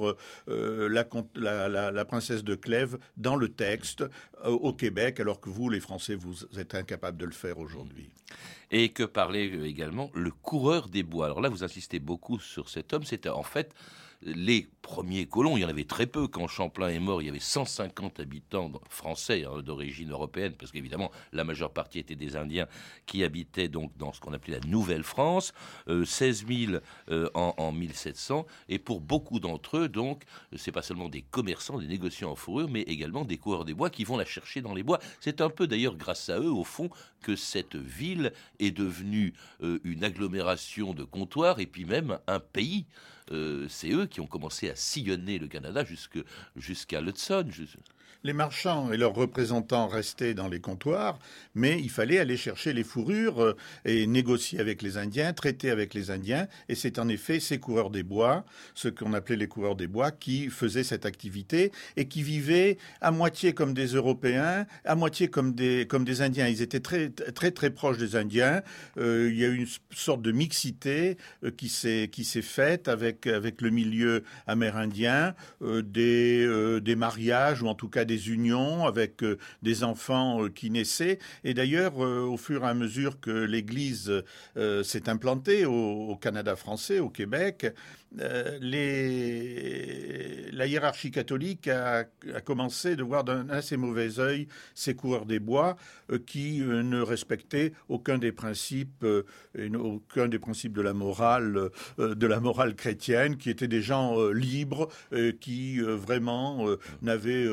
la, 0.47 1.07
la, 1.35 1.91
la, 1.91 2.05
princesse 2.05 2.43
de 2.43 2.55
Clèves 2.55 2.97
dans 3.17 3.35
le 3.35 3.49
texte 3.49 4.03
au 4.45 4.73
Québec, 4.73 5.19
alors 5.19 5.39
que 5.39 5.49
vous, 5.49 5.69
les 5.69 5.79
Français, 5.79 6.15
vous 6.15 6.35
êtes 6.57 6.75
incapables 6.75 6.98
de 7.17 7.25
le 7.25 7.31
faire 7.31 7.57
aujourd'hui. 7.59 8.09
Et 8.71 8.89
que 8.89 9.03
parlait 9.03 9.47
également 9.67 10.11
le 10.13 10.31
coureur 10.31 10.89
des 10.89 11.03
bois. 11.03 11.25
Alors 11.25 11.41
là, 11.41 11.49
vous 11.49 11.63
insistez 11.63 11.99
beaucoup 11.99 12.39
sur 12.39 12.69
cet 12.69 12.93
homme. 12.93 13.03
C'était 13.03 13.29
en 13.29 13.43
fait 13.43 13.73
les 14.21 14.67
premiers 14.89 15.27
colons, 15.27 15.55
il 15.55 15.61
y 15.61 15.65
en 15.65 15.69
avait 15.69 15.83
très 15.83 16.07
peu. 16.07 16.27
Quand 16.27 16.47
Champlain 16.47 16.89
est 16.89 16.99
mort, 16.99 17.21
il 17.21 17.25
y 17.25 17.29
avait 17.29 17.39
150 17.39 18.19
habitants 18.19 18.71
français 18.89 19.45
hein, 19.45 19.61
d'origine 19.61 20.09
européenne, 20.09 20.53
parce 20.57 20.71
qu'évidemment, 20.71 21.11
la 21.31 21.43
majeure 21.43 21.71
partie 21.71 21.99
étaient 21.99 22.15
des 22.15 22.35
Indiens 22.35 22.65
qui 23.05 23.23
habitaient 23.23 23.67
donc 23.67 23.95
dans 23.97 24.11
ce 24.13 24.19
qu'on 24.19 24.33
appelait 24.33 24.59
la 24.59 24.67
Nouvelle-France, 24.67 25.53
16 25.87 26.43
euh, 26.49 26.65
000 26.65 26.81
euh, 27.11 27.29
en, 27.35 27.71
1700. 27.71 28.47
Et 28.67 28.79
pour 28.79 28.99
beaucoup 28.99 29.39
d'entre 29.39 29.77
eux, 29.77 29.89
donc, 29.89 30.23
c'est 30.57 30.71
pas 30.71 30.81
seulement 30.81 31.07
des 31.07 31.21
commerçants, 31.21 31.77
des 31.77 31.87
négociants 31.87 32.31
en 32.31 32.35
fourrure, 32.35 32.67
mais 32.67 32.81
également 32.81 33.25
des 33.25 33.37
coureurs 33.37 33.65
des 33.65 33.75
bois 33.75 33.91
qui 33.91 34.03
vont 34.03 34.17
la 34.17 34.25
chercher 34.25 34.61
dans 34.61 34.73
les 34.73 34.81
bois. 34.81 34.99
C'est 35.19 35.39
un 35.39 35.51
peu 35.51 35.67
d'ailleurs 35.67 35.97
grâce 35.97 36.29
à 36.29 36.39
eux, 36.39 36.51
au 36.51 36.63
fond, 36.63 36.89
que 37.21 37.35
cette 37.35 37.75
ville 37.75 38.33
est 38.59 38.71
devenue 38.71 39.35
euh, 39.61 39.79
une 39.83 40.03
agglomération 40.03 40.95
de 40.95 41.03
comptoirs 41.03 41.59
et 41.59 41.67
puis 41.67 41.85
même 41.85 42.17
un 42.25 42.39
pays. 42.39 42.87
C'est 43.67 43.91
eux 43.91 44.07
qui 44.07 44.21
ont 44.21 44.25
commencé 44.25 44.71
à 44.71 44.75
sillonner 44.79 45.37
le 45.39 45.47
Canada 45.47 45.83
jusqu'à 46.55 47.01
l'Hudson 47.01 47.45
les 48.23 48.33
marchands 48.33 48.91
et 48.91 48.97
leurs 48.97 49.13
représentants 49.13 49.87
restaient 49.87 50.33
dans 50.33 50.49
les 50.49 50.59
comptoirs, 50.59 51.19
mais 51.55 51.79
il 51.79 51.89
fallait 51.89 52.19
aller 52.19 52.35
chercher 52.35 52.73
les 52.73 52.83
fourrures 52.83 53.41
euh, 53.41 53.55
et 53.85 54.07
négocier 54.07 54.59
avec 54.59 54.81
les 54.81 54.97
Indiens, 54.97 55.31
traiter 55.31 55.69
avec 55.69 55.93
les 55.93 56.11
Indiens. 56.11 56.47
Et 56.67 56.75
c'est 56.75 56.99
en 56.99 57.07
effet 57.07 57.39
ces 57.39 57.59
coureurs 57.59 57.89
des 57.89 58.03
bois, 58.03 58.45
ce 58.75 58.89
qu'on 58.89 59.13
appelait 59.13 59.37
les 59.37 59.47
coureurs 59.47 59.75
des 59.75 59.87
bois, 59.87 60.11
qui 60.11 60.49
faisaient 60.49 60.83
cette 60.83 61.05
activité 61.05 61.71
et 61.95 62.07
qui 62.07 62.21
vivaient 62.21 62.77
à 62.99 63.11
moitié 63.11 63.53
comme 63.53 63.73
des 63.73 63.87
Européens, 63.87 64.65
à 64.83 64.95
moitié 64.95 65.29
comme 65.29 65.53
des, 65.53 65.87
comme 65.87 66.03
des 66.03 66.21
Indiens. 66.21 66.47
Ils 66.47 66.61
étaient 66.61 66.81
très, 66.81 67.09
très, 67.09 67.51
très 67.51 67.69
proches 67.69 67.97
des 67.97 68.17
Indiens. 68.17 68.61
Euh, 68.97 69.29
il 69.31 69.39
y 69.39 69.45
a 69.45 69.47
eu 69.47 69.55
une 69.55 69.67
sorte 69.91 70.21
de 70.21 70.31
mixité 70.33 71.17
euh, 71.45 71.51
qui 71.51 71.69
s'est, 71.69 72.09
faite 72.41 72.87
avec, 72.87 73.27
avec 73.27 73.61
le 73.61 73.69
milieu 73.69 74.23
amérindien, 74.47 75.35
des, 75.61 76.79
des 76.81 76.95
mariages 76.95 77.61
ou 77.61 77.67
en 77.67 77.75
tout 77.75 77.89
cas 77.89 78.05
des 78.09 78.29
unions 78.31 78.85
avec 78.87 79.23
euh, 79.23 79.37
des 79.61 79.83
enfants 79.83 80.43
euh, 80.43 80.49
qui 80.49 80.71
naissaient. 80.71 81.19
Et 81.43 81.53
d'ailleurs, 81.53 82.03
euh, 82.03 82.21
au 82.23 82.37
fur 82.37 82.63
et 82.63 82.67
à 82.67 82.73
mesure 82.73 83.19
que 83.19 83.29
l'Église 83.29 84.23
s'est 84.83 85.07
implantée 85.09 85.65
au, 85.65 86.15
Canada 86.15 86.55
français, 86.55 86.99
au 86.99 87.09
Québec, 87.09 87.67
les... 88.61 90.49
la 90.51 90.65
hiérarchie 90.65 91.11
catholique 91.11 91.67
a, 91.67 92.05
commencé 92.43 92.95
de 92.95 93.03
voir 93.03 93.23
d'un 93.23 93.47
assez 93.49 93.77
mauvais 93.77 94.19
œil 94.19 94.47
ces 94.73 94.95
coureurs 94.95 95.27
des 95.27 95.39
bois 95.39 95.77
qui 96.25 96.61
ne 96.61 96.99
respectaient 97.01 97.73
aucun 97.87 98.17
des 98.17 98.31
principes, 98.31 99.05
aucun 99.75 100.27
des 100.27 100.39
principes 100.39 100.73
de 100.73 100.81
la 100.81 100.93
morale, 100.93 101.69
de 101.97 102.27
la 102.27 102.39
morale 102.39 102.73
chrétienne, 102.75 103.37
qui 103.37 103.51
étaient 103.51 103.67
des 103.67 103.83
gens 103.83 104.29
libres, 104.31 104.89
qui 105.39 105.79
vraiment 105.79 106.65
n'avaient 107.01 107.47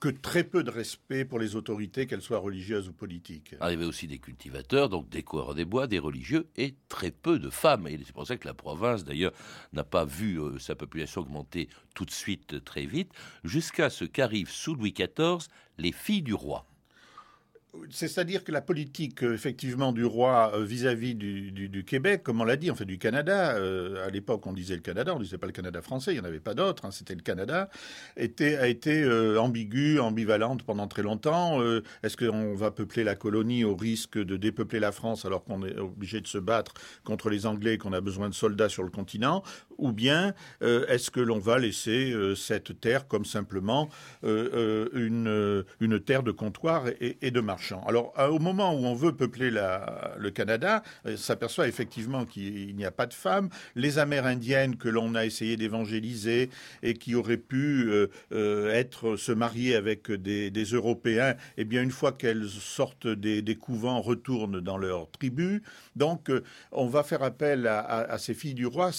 que 0.00 0.08
très 0.08 0.44
peu 0.44 0.64
de 0.64 0.70
respect 0.70 1.26
pour 1.26 1.38
les 1.38 1.56
autorités, 1.56 2.06
qu'elles 2.06 2.22
soient 2.22 2.38
religieuses 2.38 2.88
ou 2.88 2.92
politiques. 2.92 3.54
Ah, 3.60 3.70
y 3.70 3.74
avait 3.74 3.84
aussi 3.84 4.06
des 4.06 4.18
cultivateurs, 4.18 4.88
donc 4.88 5.10
des 5.10 5.22
coureurs 5.22 5.54
des 5.54 5.66
bois, 5.66 5.86
des 5.86 5.98
religieux, 5.98 6.48
et 6.56 6.74
très 6.88 7.10
peu 7.10 7.38
de 7.38 7.50
femmes. 7.50 7.86
Et 7.86 8.00
c'est 8.04 8.14
pour 8.14 8.26
ça 8.26 8.38
que 8.38 8.48
la 8.48 8.54
province, 8.54 9.04
d'ailleurs, 9.04 9.32
n'a 9.74 9.84
pas 9.84 10.06
vu 10.06 10.40
euh, 10.40 10.58
sa 10.58 10.74
population 10.74 11.20
augmenter 11.20 11.68
tout 11.94 12.06
de 12.06 12.10
suite 12.10 12.64
très 12.64 12.86
vite, 12.86 13.12
jusqu'à 13.44 13.90
ce 13.90 14.04
qu'arrivent 14.06 14.50
sous 14.50 14.74
Louis 14.74 14.92
XIV 14.92 15.48
les 15.76 15.92
filles 15.92 16.22
du 16.22 16.34
roi. 16.34 16.69
C'est-à-dire 17.90 18.44
que 18.44 18.52
la 18.52 18.60
politique, 18.60 19.22
euh, 19.22 19.34
effectivement, 19.34 19.92
du 19.92 20.04
roi 20.04 20.52
euh, 20.54 20.64
vis-à-vis 20.64 21.14
du, 21.14 21.84
Québec, 21.86 22.22
comme 22.22 22.40
on 22.40 22.44
l'a 22.44 22.56
dit, 22.56 22.70
en 22.70 22.74
fait, 22.74 22.84
du 22.84 22.98
Canada, 22.98 23.54
euh, 23.54 24.06
à 24.06 24.10
l'époque, 24.10 24.46
on 24.46 24.52
disait 24.52 24.74
le 24.74 24.80
Canada, 24.80 25.14
on 25.14 25.18
ne 25.18 25.24
disait 25.24 25.38
pas 25.38 25.46
le 25.46 25.52
Canada 25.52 25.80
français, 25.80 26.12
il 26.12 26.14
n'y 26.14 26.20
en 26.20 26.24
avait 26.24 26.40
pas 26.40 26.54
d'autre, 26.54 26.84
hein, 26.84 26.90
c'était 26.90 27.14
le 27.14 27.22
Canada, 27.22 27.68
a 28.16 28.68
été 28.68 29.08
ambiguë, 29.38 29.98
ambivalente 29.98 30.62
pendant 30.62 30.86
très 30.88 31.02
longtemps. 31.02 31.60
Est-ce 32.02 32.16
qu'on 32.16 32.54
va 32.54 32.70
peupler 32.70 33.04
la 33.04 33.14
colonie 33.14 33.64
au 33.64 33.76
risque 33.76 34.18
de 34.18 34.36
dépeupler 34.36 34.80
la 34.80 34.92
France 34.92 35.24
alors 35.24 35.44
qu'on 35.44 35.64
est 35.64 35.78
obligé 35.78 36.20
de 36.20 36.26
se 36.26 36.38
battre 36.38 36.74
contre 37.04 37.30
les 37.30 37.46
Anglais 37.46 37.74
et 37.74 37.78
qu'on 37.78 37.92
a 37.92 38.00
besoin 38.00 38.28
de 38.28 38.34
soldats 38.34 38.68
sur 38.68 38.82
le 38.82 38.90
continent 38.90 39.42
Ou 39.78 39.92
bien 39.92 40.34
est-ce 40.60 41.10
que 41.10 41.20
l'on 41.20 41.38
va 41.38 41.58
laisser 41.58 42.14
cette 42.36 42.80
terre 42.80 43.08
comme 43.08 43.24
simplement 43.24 43.88
une, 44.22 45.64
une 45.80 46.00
terre 46.00 46.22
de 46.22 46.32
comptoir 46.32 46.88
et, 47.00 47.18
et 47.22 47.30
de 47.30 47.40
marché? 47.40 47.59
Alors, 47.86 48.12
au 48.30 48.38
moment 48.38 48.74
où 48.74 48.84
on 48.84 48.94
veut 48.94 49.14
peupler 49.14 49.50
le 49.50 50.30
Canada, 50.30 50.82
on 51.04 51.10
euh, 51.10 51.16
s'aperçoit 51.16 51.68
effectivement 51.68 52.24
qu'il 52.24 52.74
n'y 52.74 52.84
a 52.84 52.90
pas 52.90 53.06
de 53.06 53.14
femmes. 53.14 53.48
Les 53.74 53.98
Amérindiennes 53.98 54.76
que 54.76 54.88
l'on 54.88 55.14
a 55.14 55.24
essayé 55.24 55.56
d'évangéliser 55.56 56.50
et 56.82 56.94
qui 56.94 57.14
auraient 57.14 57.36
pu 57.36 57.90
euh, 57.90 58.08
euh, 58.32 59.16
se 59.16 59.32
marier 59.32 59.74
avec 59.74 60.10
des, 60.10 60.50
Européens, 60.72 61.34
eh 61.56 61.64
bien, 61.64 61.82
une 61.82 61.90
fois 61.90 62.12
qu'elles 62.12 62.48
sortent 62.48 63.08
des, 63.08 63.56
couvents, 63.56 64.00
retournent 64.00 64.60
dans 64.60 64.78
leur 64.78 65.10
tribu. 65.10 65.62
Donc, 65.96 66.30
on 66.72 66.86
va 66.86 67.02
faire 67.02 67.22
appel 67.22 67.66
à, 67.66 68.16
ces 68.18 68.34
filles 68.34 68.54
du 68.54 68.66
roi. 68.66 68.92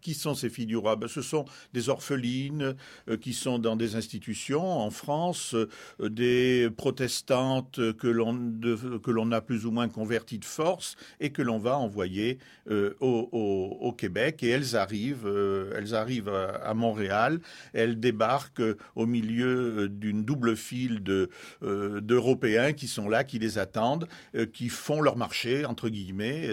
Qui 0.00 0.14
sont 0.14 0.34
ces 0.34 0.48
filles 0.48 0.66
du 0.66 0.76
roi 0.76 0.96
ben, 0.96 1.08
Ce 1.08 1.22
sont 1.22 1.44
des 1.72 1.88
orphelines 1.88 2.74
euh, 3.08 3.16
qui 3.16 3.32
sont 3.32 3.58
dans 3.58 3.76
des 3.76 3.96
institutions 3.96 4.64
en 4.64 4.90
France, 4.90 5.54
euh, 5.54 6.08
des 6.08 6.68
protestantes 6.76 7.80
que 7.94 8.08
l'on 8.08 9.32
a 9.32 9.40
plus 9.40 9.66
ou 9.66 9.70
moins 9.70 9.88
converties 9.88 10.38
de 10.38 10.44
force 10.44 10.96
et 11.20 11.30
que 11.30 11.42
l'on 11.42 11.58
va 11.58 11.78
envoyer 11.78 12.38
euh, 12.70 12.94
au, 13.00 13.92
Québec. 13.96 14.42
Et 14.42 14.48
elles 14.48 14.76
arrivent, 14.76 15.28
elles 15.74 15.94
arrivent 15.94 16.28
à, 16.28 16.72
Montréal. 16.74 17.40
Elles 17.72 17.98
débarquent 17.98 18.62
au 18.94 19.06
milieu 19.06 19.88
d'une 19.88 20.24
double 20.24 20.56
file 20.56 21.02
de 21.02 21.30
d'Européens 21.62 22.72
qui 22.72 22.86
sont 22.86 23.08
là, 23.08 23.24
qui 23.24 23.38
les 23.38 23.58
attendent, 23.58 24.06
qui 24.52 24.68
font 24.68 25.00
leur 25.00 25.16
marché 25.16 25.64
entre 25.64 25.88
guillemets. 25.88 26.48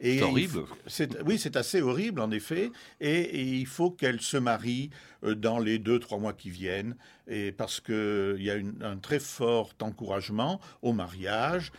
c'est 0.00 0.22
horrible. 0.22 0.64
Oui, 1.26 1.38
c'est 1.38 1.56
assez 1.56 1.82
horrible 1.82 2.21
en 2.22 2.30
effet, 2.30 2.70
et, 3.00 3.42
il 3.42 3.66
faut 3.66 3.90
qu'elle 3.90 4.20
se 4.20 4.36
marie 4.36 4.90
euh, 5.24 5.34
dans 5.34 5.58
les 5.58 5.78
deux, 5.78 5.98
trois 5.98 6.18
mois 6.18 6.32
qui 6.32 6.50
viennent, 6.50 6.96
et 7.28 7.52
parce 7.52 7.80
qu'il 7.80 8.40
y 8.40 8.50
a 8.50 8.56
un 8.80 8.96
très 8.96 9.20
fort 9.20 9.72
encouragement 9.80 10.60
au 10.82 10.92
mariage, 10.92 11.70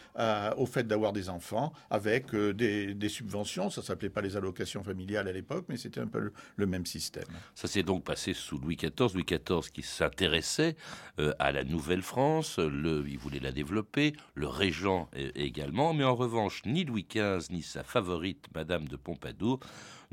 au 0.58 0.65
fait 0.65 0.88
d'avoir 0.88 1.12
des 1.12 1.29
enfants, 1.29 1.73
avec 1.89 2.34
euh, 2.34 2.53
des, 2.53 3.10
subventions. 3.10 3.69
Ça 3.69 3.82
s'appelait 3.82 4.10
pas 4.10 4.21
les 4.21 4.38
allocations 4.38 4.84
familiales 4.84 5.27
à 5.27 5.32
l'époque, 5.32 5.65
mais 5.67 5.77
c'était 5.77 5.99
un 5.99 6.08
peu 6.08 6.32
le, 6.56 6.65
même 6.65 6.86
système. 6.86 7.25
Ça 7.56 7.67
s'est 7.67 7.84
donc 7.84 8.03
passé 8.03 8.34
sous 8.34 8.58
Louis 8.58 8.77
XIV. 8.77 9.13
Louis 9.13 9.25
XIV 9.25 9.69
qui 9.71 9.84
s'intéressait 9.84 10.75
euh, 11.19 11.34
à 11.39 11.51
la 11.51 11.63
Nouvelle-France, 11.63 12.60
il 12.60 13.17
voulait 13.17 13.39
la 13.39 13.51
développer, 13.51 14.13
le 14.36 14.47
régent 14.47 15.10
également, 15.36 15.93
mais 15.93 16.03
en 16.03 16.15
revanche, 16.15 16.62
ni 16.65 16.86
Louis 16.86 17.06
XV 17.10 17.51
ni 17.51 17.62
sa 17.62 17.84
favorite, 17.84 18.47
Madame 18.56 18.88
de 18.88 18.95
Pompadour, 18.95 19.60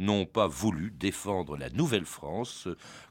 n'ont 0.00 0.26
pas 0.26 0.48
voulu 0.48 0.90
défendre 0.90 1.56
la 1.56 1.68
Nouvelle-France 1.70 2.66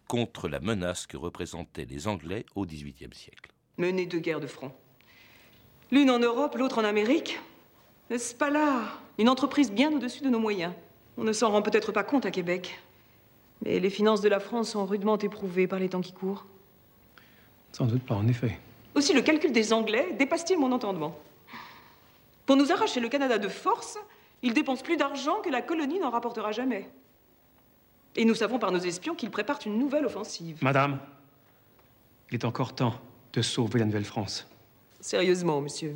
contre 0.08 0.50
la 0.50 0.60
menace 0.60 1.08
que 1.08 1.18
représentaient 1.18 1.86
les 1.86 2.08
Anglais 2.08 2.46
au 2.56 2.66
XVIIIe 2.66 3.14
siècle. 3.14 3.52
Mener 3.78 4.08
deux 4.08 4.20
guerres 4.20 4.40
de 4.40 4.48
front. 4.48 4.74
L'une 5.92 6.10
en 6.10 6.20
Europe, 6.20 6.56
l'autre 6.58 6.80
en 6.80 6.84
Amérique. 6.84 7.40
N'est-ce 8.10 8.34
pas 8.34 8.50
là 8.50 8.82
une 9.20 9.30
entreprise 9.30 9.72
bien 9.72 9.92
au-dessus 9.94 10.24
de 10.24 10.30
nos 10.30 10.40
moyens? 10.40 10.74
On 11.18 11.24
ne 11.24 11.32
s'en 11.32 11.52
rend 11.52 11.62
peut-être 11.62 11.92
pas 11.92 12.04
compte 12.04 12.26
à 12.26 12.32
Québec, 12.32 12.80
mais 13.64 13.80
les 13.80 13.90
finances 13.90 14.22
de 14.22 14.30
la 14.30 14.40
France 14.40 14.72
sont 14.72 14.86
rudement 14.86 15.18
éprouvées 15.18 15.68
par 15.68 15.80
les 15.80 15.90
temps 15.90 16.02
qui 16.02 16.14
courent. 16.14 16.46
Sans 17.72 17.86
doute 17.86 18.04
pas, 18.04 18.16
en 18.16 18.28
effet. 18.28 18.58
Aussi, 18.96 19.14
le 19.14 19.22
calcul 19.22 19.52
des 19.52 19.74
Anglais 19.74 20.16
dépasse-t-il 20.18 20.60
mon 20.60 20.72
entendement? 20.72 21.20
Pour 22.48 22.56
nous 22.56 22.72
arracher 22.72 23.00
le 23.00 23.10
Canada 23.10 23.38
de 23.38 23.48
force, 23.48 24.00
ils 24.42 24.54
dépensent 24.54 24.84
plus 24.84 24.98
d'argent 24.98 25.42
que 25.42 25.50
la 25.50 25.62
colonie 25.62 26.00
n'en 26.00 26.10
rapportera 26.10 26.52
jamais. 26.52 26.90
Et 28.16 28.26
nous 28.26 28.36
savons 28.36 28.60
par 28.60 28.72
nos 28.72 28.80
espions 28.80 29.16
qu'ils 29.16 29.30
préparent 29.30 29.60
une 29.66 29.78
nouvelle 29.78 30.06
offensive. 30.06 30.60
Madame, 30.62 31.00
il 32.32 32.36
est 32.36 32.46
encore 32.46 32.74
temps 32.74 32.96
de 33.34 33.42
sauver 33.42 33.80
la 33.80 33.86
Nouvelle-France. 33.86 34.48
Sérieusement, 35.00 35.62
monsieur. 35.62 35.96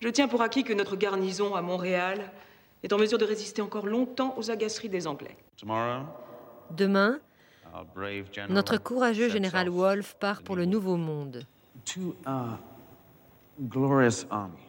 Je 0.00 0.08
tiens 0.08 0.28
pour 0.28 0.42
acquis 0.42 0.64
que 0.64 0.72
notre 0.72 0.96
garnison 0.96 1.54
à 1.54 1.62
Montréal 1.62 2.32
est 2.82 2.92
en 2.92 2.98
mesure 2.98 3.18
de 3.18 3.24
résister 3.24 3.60
encore 3.62 3.86
longtemps 3.86 4.34
aux 4.36 4.50
agaceries 4.50 4.88
des 4.88 5.06
Anglais. 5.06 5.36
Demain, 6.70 7.20
Notre 8.48 8.78
courageux 8.78 9.28
général 9.28 9.68
Wolfe 9.68 10.16
part 10.18 10.42
pour 10.42 10.56
le 10.56 10.64
Nouveau 10.64 10.96
Monde. 10.96 11.46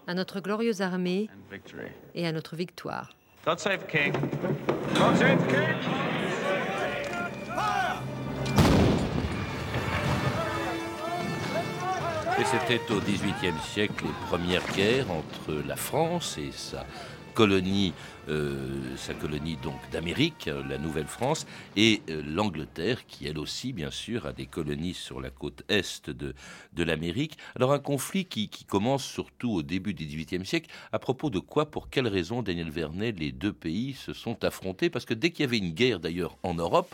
À 0.08 0.14
notre 0.14 0.40
glorieuse 0.40 0.82
armée 0.82 1.30
et 2.16 2.28
à 2.28 2.32
notre 2.32 2.56
victoire. 2.56 3.10
Et 12.40 12.46
c'était 12.46 12.94
au 12.94 13.00
XVIIIe 13.00 13.60
siècle 13.62 14.06
les 14.06 14.28
premières 14.28 14.66
guerres 14.74 15.12
entre 15.12 15.54
la 15.68 15.76
France 15.76 16.38
et 16.38 16.52
sa 16.52 16.86
colonie, 17.40 17.94
euh, 18.28 18.98
sa 18.98 19.14
colonie 19.14 19.56
donc 19.64 19.80
d'Amérique, 19.94 20.50
euh, 20.50 20.62
la 20.68 20.78
Nouvelle-France, 20.78 21.48
et 21.78 22.02
euh, 22.10 22.22
l'Angleterre, 22.28 23.08
qui 23.08 23.28
elle 23.28 23.38
aussi, 23.38 23.72
bien 23.72 23.92
sûr, 23.92 24.26
a 24.26 24.34
des 24.34 24.46
colonies 24.46 24.94
sur 24.94 25.22
la 25.22 25.30
côte 25.30 25.64
est 25.70 26.10
de, 26.10 26.36
de 26.74 26.84
l'Amérique. 26.84 27.38
Alors 27.56 27.72
un 27.72 27.80
conflit 27.80 28.26
qui, 28.26 28.50
qui, 28.50 28.66
commence 28.66 29.06
surtout 29.06 29.52
au 29.52 29.64
début 29.64 29.94
du 29.94 30.06
XVIIIe 30.06 30.46
siècle. 30.46 30.70
À 30.92 31.00
propos 31.00 31.30
de 31.30 31.40
quoi, 31.40 31.72
pour 31.72 31.90
quelles 31.90 32.10
raisons, 32.10 32.42
Daniel 32.42 32.72
Vernet, 32.72 33.18
les 33.18 33.32
deux 33.32 33.54
pays 33.54 33.94
se 33.94 34.12
sont 34.12 34.44
affrontés? 34.44 34.90
Parce 34.90 35.06
que 35.06 35.14
dès 35.14 35.30
qu'il 35.30 35.46
y 35.46 35.48
avait 35.48 35.60
une 35.60 35.72
guerre, 35.72 36.02
d'ailleurs, 36.02 36.36
en 36.44 36.56
Europe, 36.56 36.94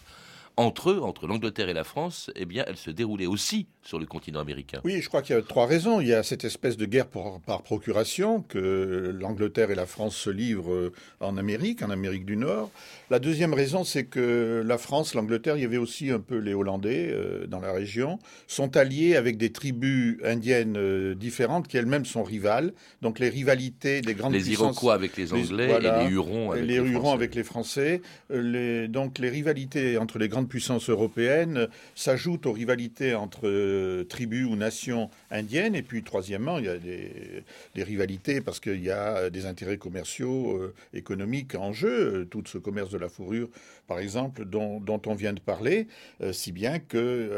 entre 0.57 0.91
eux, 0.91 1.01
entre 1.01 1.27
l'Angleterre 1.27 1.69
et 1.69 1.73
la 1.73 1.83
France, 1.83 2.31
eh 2.35 2.45
bien, 2.45 2.63
elle 2.67 2.77
se 2.77 2.89
déroulait 2.89 3.25
aussi 3.25 3.67
sur 3.81 3.99
le 3.99 4.05
continent 4.05 4.39
américain. 4.39 4.79
Oui, 4.83 5.01
je 5.01 5.07
crois 5.07 5.21
qu'il 5.21 5.35
y 5.35 5.39
a 5.39 5.41
trois 5.41 5.67
raisons. 5.67 6.01
Il 6.01 6.07
y 6.07 6.13
a 6.13 6.23
cette 6.23 6.43
espèce 6.43 6.77
de 6.77 6.85
guerre 6.85 7.07
par 7.07 7.61
procuration 7.61 8.41
que 8.41 9.15
l'Angleterre 9.19 9.69
et 9.69 9.75
la 9.75 9.85
France 9.85 10.15
se 10.15 10.29
livrent 10.29 10.73
euh, 10.73 10.93
en 11.19 11.37
Amérique, 11.37 11.83
en 11.83 11.89
Amérique 11.89 12.25
du 12.25 12.37
Nord. 12.37 12.71
La 13.09 13.19
deuxième 13.19 13.53
raison, 13.53 13.83
c'est 13.83 14.05
que 14.05 14.63
la 14.65 14.77
France, 14.77 15.13
l'Angleterre, 15.13 15.57
il 15.57 15.61
y 15.61 15.65
avait 15.65 15.77
aussi 15.77 16.09
un 16.09 16.19
peu 16.19 16.37
les 16.37 16.53
Hollandais 16.53 17.09
euh, 17.11 17.45
dans 17.47 17.59
la 17.59 17.71
région, 17.71 18.17
sont 18.47 18.75
alliés 18.75 19.15
avec 19.15 19.37
des 19.37 19.51
tribus 19.51 20.17
indiennes 20.23 20.77
euh, 20.77 21.13
différentes 21.13 21.67
qui 21.67 21.77
elles-mêmes 21.77 22.05
sont 22.05 22.23
rivales. 22.23 22.73
Donc 23.01 23.19
les 23.19 23.29
rivalités 23.29 24.01
des 24.01 24.15
grandes 24.15 24.33
les 24.33 24.39
puissances... 24.39 24.59
Les 24.59 24.65
Iroquois 24.65 24.93
avec 24.93 25.17
les 25.17 25.33
Anglais 25.33 25.69
et 25.69 25.79
les 25.79 26.11
Hurons 26.11 26.51
avec 26.51 26.65
les, 26.65 26.79
les, 26.79 26.89
Hurons 26.89 27.11
avec 27.11 27.35
les 27.35 27.43
Français. 27.43 28.01
Les, 28.31 28.87
donc 28.87 29.19
les 29.19 29.29
rivalités 29.29 29.97
entre 29.97 30.17
les 30.17 30.27
grandes 30.27 30.44
puissances 30.45 30.89
européennes 30.89 31.67
s'ajoutent 31.95 32.45
aux 32.45 32.51
rivalités 32.51 33.15
entre 33.15 33.47
euh, 33.47 34.03
tribus 34.03 34.45
ou 34.45 34.55
nations 34.55 35.10
indiennes. 35.31 35.75
Et 35.75 35.81
puis, 35.81 36.03
troisièmement, 36.03 36.58
il 36.60 36.65
y 36.65 36.69
a 36.69 36.77
des, 36.77 37.43
rivalités 37.84 38.41
parce 38.41 38.60
qu'il 38.60 38.81
y 38.81 38.91
a 38.91 39.29
des 39.29 39.45
intérêts 39.45 39.77
commerciaux, 39.77 40.58
euh, 40.58 40.73
économiques 40.93 41.55
en 41.55 41.73
jeu. 41.73 42.27
Tout 42.29 42.43
ce 42.45 42.58
commerce 42.58 42.89
de 42.89 42.97
la 42.97 43.10
fourrure, 43.10 43.49
par 43.88 43.99
exemple, 43.99 44.45
dont, 44.45 45.01
on 45.05 45.15
vient 45.15 45.34
de 45.34 45.39
parler, 45.39 45.88
euh, 46.21 46.34
si 46.34 46.51
bien 46.51 46.79
que 46.79 47.31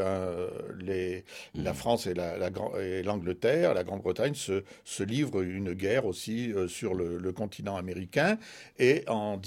les, 0.79 1.23
la 1.55 1.73
France 1.73 2.07
et 2.07 3.03
l'Angleterre, 3.03 3.69
la, 3.69 3.75
la 3.75 3.83
Grande-Bretagne, 3.83 4.35
se, 4.35 4.63
se, 4.83 5.03
livrent 5.03 5.41
une 5.41 5.73
guerre 5.73 6.05
aussi 6.05 6.53
sur 6.67 6.93
le, 6.93 7.17
le, 7.17 7.31
continent 7.31 7.75
américain. 7.75 8.37
Et 8.79 9.03
en 9.07 9.37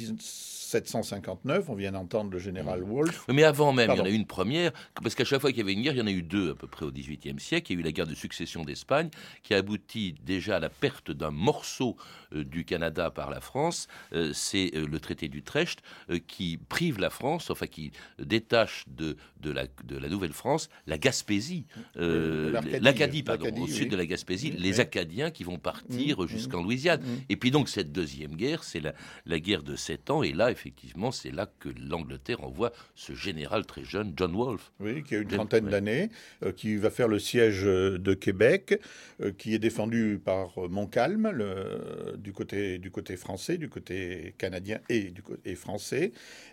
1759, 0.79 1.69
on 1.69 1.75
vient 1.75 1.93
d'entendre 1.93 2.31
le 2.31 2.39
général 2.39 2.83
Wolfe. 2.83 3.25
Mais 3.29 3.45
avant 3.45 3.73
même, 3.73 3.91
il 3.93 3.99
y 3.99 4.01
en 4.01 4.05
a 4.05 4.11
eu 4.11 4.15
une 4.15 4.27
première, 4.27 4.73
parce 5.03 5.15
qu'à 5.15 5.25
chaque 5.25 5.41
fois 5.41 5.51
qu'il 5.51 5.59
y 5.59 5.63
avait 5.63 5.73
une 5.73 5.83
guerre, 5.83 5.95
il 5.95 5.99
y 5.99 6.03
en 6.03 6.07
a 6.07 6.13
eu 6.13 6.23
deux 6.23 6.53
à 6.53 6.55
peu 6.55 6.67
près 6.67 6.87
au 6.87 6.93
XVIIIe 6.93 7.39
siècle. 7.41 7.73
Il 7.73 7.75
y 7.75 7.79
a 7.79 7.81
eu 7.81 7.85
la 7.85 7.93
guerre 7.93 8.07
de 8.07 8.15
succession 8.15 8.63
d'Espagne, 8.65 9.11
qui 9.43 9.55
a 9.55 9.59
abouti 9.59 10.15
déjà 10.25 10.57
à 10.57 10.61
la 10.61 10.71
perte 10.71 11.11
d'un 11.11 11.31
morceau 11.31 11.97
euh, 12.35 12.45
du 12.45 12.65
Canada 12.65 13.11
par 13.11 13.31
la 13.31 13.41
France. 13.41 13.89
Euh, 14.13 14.33
c'est 14.33 14.71
euh, 14.75 14.87
le 14.87 15.01
traité 15.01 15.29
d'Utrecht 15.29 15.81
qui 16.27 16.59
prive 16.69 16.99
la 16.99 17.11
France, 17.11 17.51
enfin 17.51 17.67
qui 17.67 17.93
détache 18.19 18.85
de, 18.89 19.17
de, 19.41 19.51
la, 19.51 19.67
de 19.85 19.97
la 19.97 20.09
Nouvelle-France 20.09 20.69
la 20.87 20.99
Gaspésie, 20.99 21.67
l'Acadie, 21.97 23.23
pardon, 23.23 23.51
au 23.61 23.67
sud 23.67 23.91
de 23.91 23.97
la 23.97 24.07
Gaspésie, 24.07 24.51
les 24.51 24.81
Acadiens 24.81 25.31
qui 25.31 25.45
vont 25.45 25.59
partir 25.59 26.19
mmh, 26.19 26.25
mmh. 26.25 26.29
jusqu'en 26.29 26.63
Louisiane. 26.63 27.01
Mmh. 27.01 27.25
Et 27.29 27.37
puis 27.37 27.51
donc 27.51 27.69
cette 27.69 27.93
deuxième 27.93 28.37
guerre, 28.37 28.65
c'est 28.65 28.81
la, 28.81 28.95
la 29.27 29.39
guerre 29.39 29.63
de 29.63 29.77
sept 29.77 30.11
ans, 30.11 30.23
et 30.23 30.33
là, 30.33 30.51
effectivement, 30.61 31.11
c'est 31.11 31.31
là 31.31 31.51
que 31.59 31.71
l'Angleterre 31.89 32.45
envoie 32.45 32.73
ce 32.95 33.15
général 33.15 33.65
très 33.65 33.85
jeune, 33.85 34.13
John 34.17 34.35
Wolfe. 34.35 34.73
Oui, 34.79 35.03
qui 35.03 35.15
a 35.15 35.19
une 35.19 35.29
trentaine 35.29 35.67
d'années, 35.67 36.11
euh, 36.43 36.53
qui 36.53 36.77
va 36.77 36.91
faire 36.91 37.09
le 37.09 37.19
siège 37.19 37.63
euh, 37.65 37.99
de 37.99 38.13
Québec, 38.13 38.79
euh, 39.23 39.33
qui 39.33 39.55
est 39.55 39.59
défendu 39.59 40.21
par 40.23 40.59
Montcalm, 40.69 41.31
le, 41.31 42.17
du, 42.19 42.33
côté, 42.33 42.79
du 42.79 42.91
côté 42.91 43.17
français, 43.17 43.57
du 43.57 43.69
côté 43.69 44.35
canadien 44.37 44.81
et, 44.89 45.11
du, 45.11 45.23
français. 45.57 46.13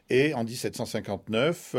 Et 0.10 0.34
en 0.34 0.44
1759, 0.46 1.76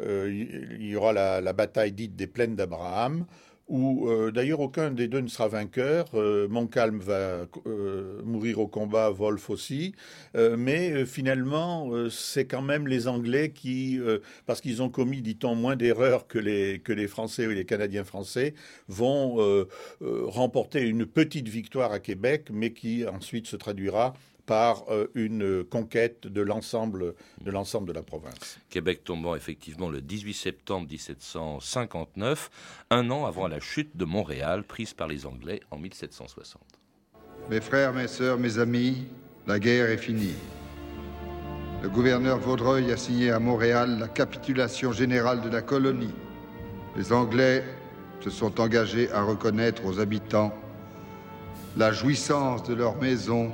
il 0.00 0.86
y 0.86 0.94
aura 0.94 1.12
la, 1.12 1.40
la 1.40 1.52
bataille 1.52 1.92
dite 1.92 2.14
des 2.14 2.28
plaines 2.28 2.54
d'Abraham, 2.54 3.26
où 3.72 4.06
euh, 4.10 4.30
d'ailleurs 4.30 4.60
aucun 4.60 4.90
des 4.90 5.08
deux 5.08 5.20
ne 5.20 5.28
sera 5.28 5.48
vainqueur. 5.48 6.04
Euh, 6.12 6.46
Montcalm 6.46 6.98
va 6.98 7.46
euh, 7.66 8.20
mourir 8.22 8.60
au 8.60 8.66
combat, 8.68 9.08
Wolf 9.08 9.48
aussi, 9.48 9.94
mais 10.34 11.06
finalement 11.06 11.90
c'est 12.10 12.44
quand 12.44 12.60
même 12.60 12.86
les 12.86 13.08
Anglais 13.08 13.50
qui, 13.50 13.98
parce 14.44 14.60
qu'ils 14.60 14.82
ont 14.82 14.90
commis, 14.90 15.22
dit-on, 15.22 15.54
moins 15.54 15.76
d'erreurs 15.76 16.26
que 16.26 16.38
les, 16.38 16.80
que 16.80 16.92
les 16.92 17.08
Français 17.08 17.46
ou 17.46 17.50
les 17.50 17.64
Canadiens 17.64 18.04
français, 18.04 18.54
vont 18.88 19.66
remporter 20.00 20.82
une 20.82 21.06
petite 21.06 21.48
victoire 21.48 21.92
à 21.92 21.98
Québec, 21.98 22.48
mais 22.52 22.72
qui 22.72 23.06
ensuite 23.06 23.46
se 23.46 23.56
traduira 23.56 24.12
par 24.46 24.84
euh, 24.90 25.06
une 25.14 25.64
conquête 25.64 26.26
de 26.26 26.40
l'ensemble 26.40 27.14
de 27.40 27.50
l'ensemble 27.50 27.88
de 27.88 27.92
la 27.92 28.02
province. 28.02 28.58
Québec 28.70 29.04
tombant 29.04 29.34
effectivement 29.34 29.88
le 29.88 30.00
18 30.00 30.34
septembre 30.34 30.88
1759, 30.88 32.50
un 32.90 33.10
an 33.10 33.26
avant 33.26 33.48
la 33.48 33.60
chute 33.60 33.96
de 33.96 34.04
Montréal 34.04 34.64
prise 34.64 34.94
par 34.94 35.08
les 35.08 35.26
Anglais 35.26 35.60
en 35.70 35.78
1760. 35.78 36.62
Mes 37.50 37.60
frères, 37.60 37.92
mes 37.92 38.08
sœurs, 38.08 38.38
mes 38.38 38.58
amis, 38.58 39.06
la 39.46 39.58
guerre 39.58 39.90
est 39.90 39.98
finie. 39.98 40.34
Le 41.82 41.88
gouverneur 41.88 42.38
Vaudreuil 42.38 42.92
a 42.92 42.96
signé 42.96 43.30
à 43.30 43.40
Montréal 43.40 43.98
la 43.98 44.06
capitulation 44.06 44.92
générale 44.92 45.40
de 45.40 45.48
la 45.48 45.62
colonie. 45.62 46.14
Les 46.96 47.12
Anglais 47.12 47.64
se 48.20 48.30
sont 48.30 48.60
engagés 48.60 49.10
à 49.10 49.22
reconnaître 49.22 49.84
aux 49.84 49.98
habitants 49.98 50.54
la 51.76 51.90
jouissance 51.90 52.62
de 52.64 52.74
leur 52.74 52.96
maison 53.00 53.50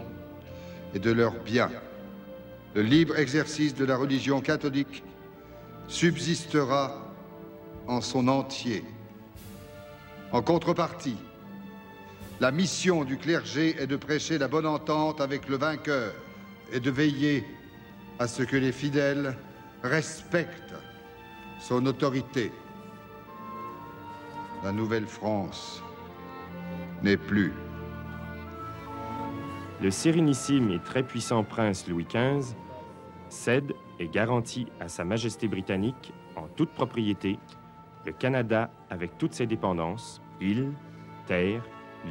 et 0.95 0.99
de 0.99 1.11
leurs 1.11 1.39
biens. 1.43 1.71
Le 2.75 2.83
libre 2.83 3.19
exercice 3.19 3.75
de 3.75 3.85
la 3.85 3.97
religion 3.97 4.41
catholique 4.41 5.03
subsistera 5.89 7.15
en 7.87 8.01
son 8.01 8.29
entier. 8.29 8.85
En 10.33 10.43
contrepartie, 10.43 11.17
la 12.41 12.53
mission 12.53 13.05
du 13.05 13.17
clergé 13.17 13.75
est 13.81 13.87
de 13.87 13.97
prêcher 13.97 14.39
la 14.39 14.49
bonne 14.49 14.67
entente 14.67 15.21
avec 15.21 15.49
le 15.49 15.57
vainqueur 15.57 16.13
et 16.73 16.81
de 16.81 16.91
veiller 16.91 17.45
à 18.19 18.29
ce 18.29 18.43
que 18.43 18.57
les 18.57 18.73
fidèles 18.73 19.37
respectent 19.83 20.75
son 21.61 21.85
autorité. 21.87 22.53
La 24.63 24.73
Nouvelle-France 24.73 25.83
n'est 27.03 27.17
plus 27.17 27.53
le 29.81 29.91
sérénissime 29.91 30.73
et 30.73 30.81
très 30.81 31.03
puissant 31.03 31.45
prince 31.45 31.87
Louis 31.87 32.07
XV 32.07 32.57
cède 33.29 33.75
et 34.01 34.09
garantit 34.09 34.67
à 34.81 34.89
Sa 34.89 35.05
Majesté 35.05 35.49
britannique, 35.49 36.13
en 36.35 36.49
toute 36.49 36.71
propriété, 36.71 37.39
le 38.07 38.13
Canada 38.13 38.71
avec 38.91 39.19
toutes 39.19 39.35
ses 39.35 39.47
dépendances, 39.47 40.23
îles, 40.41 40.73
terres, 41.27 41.65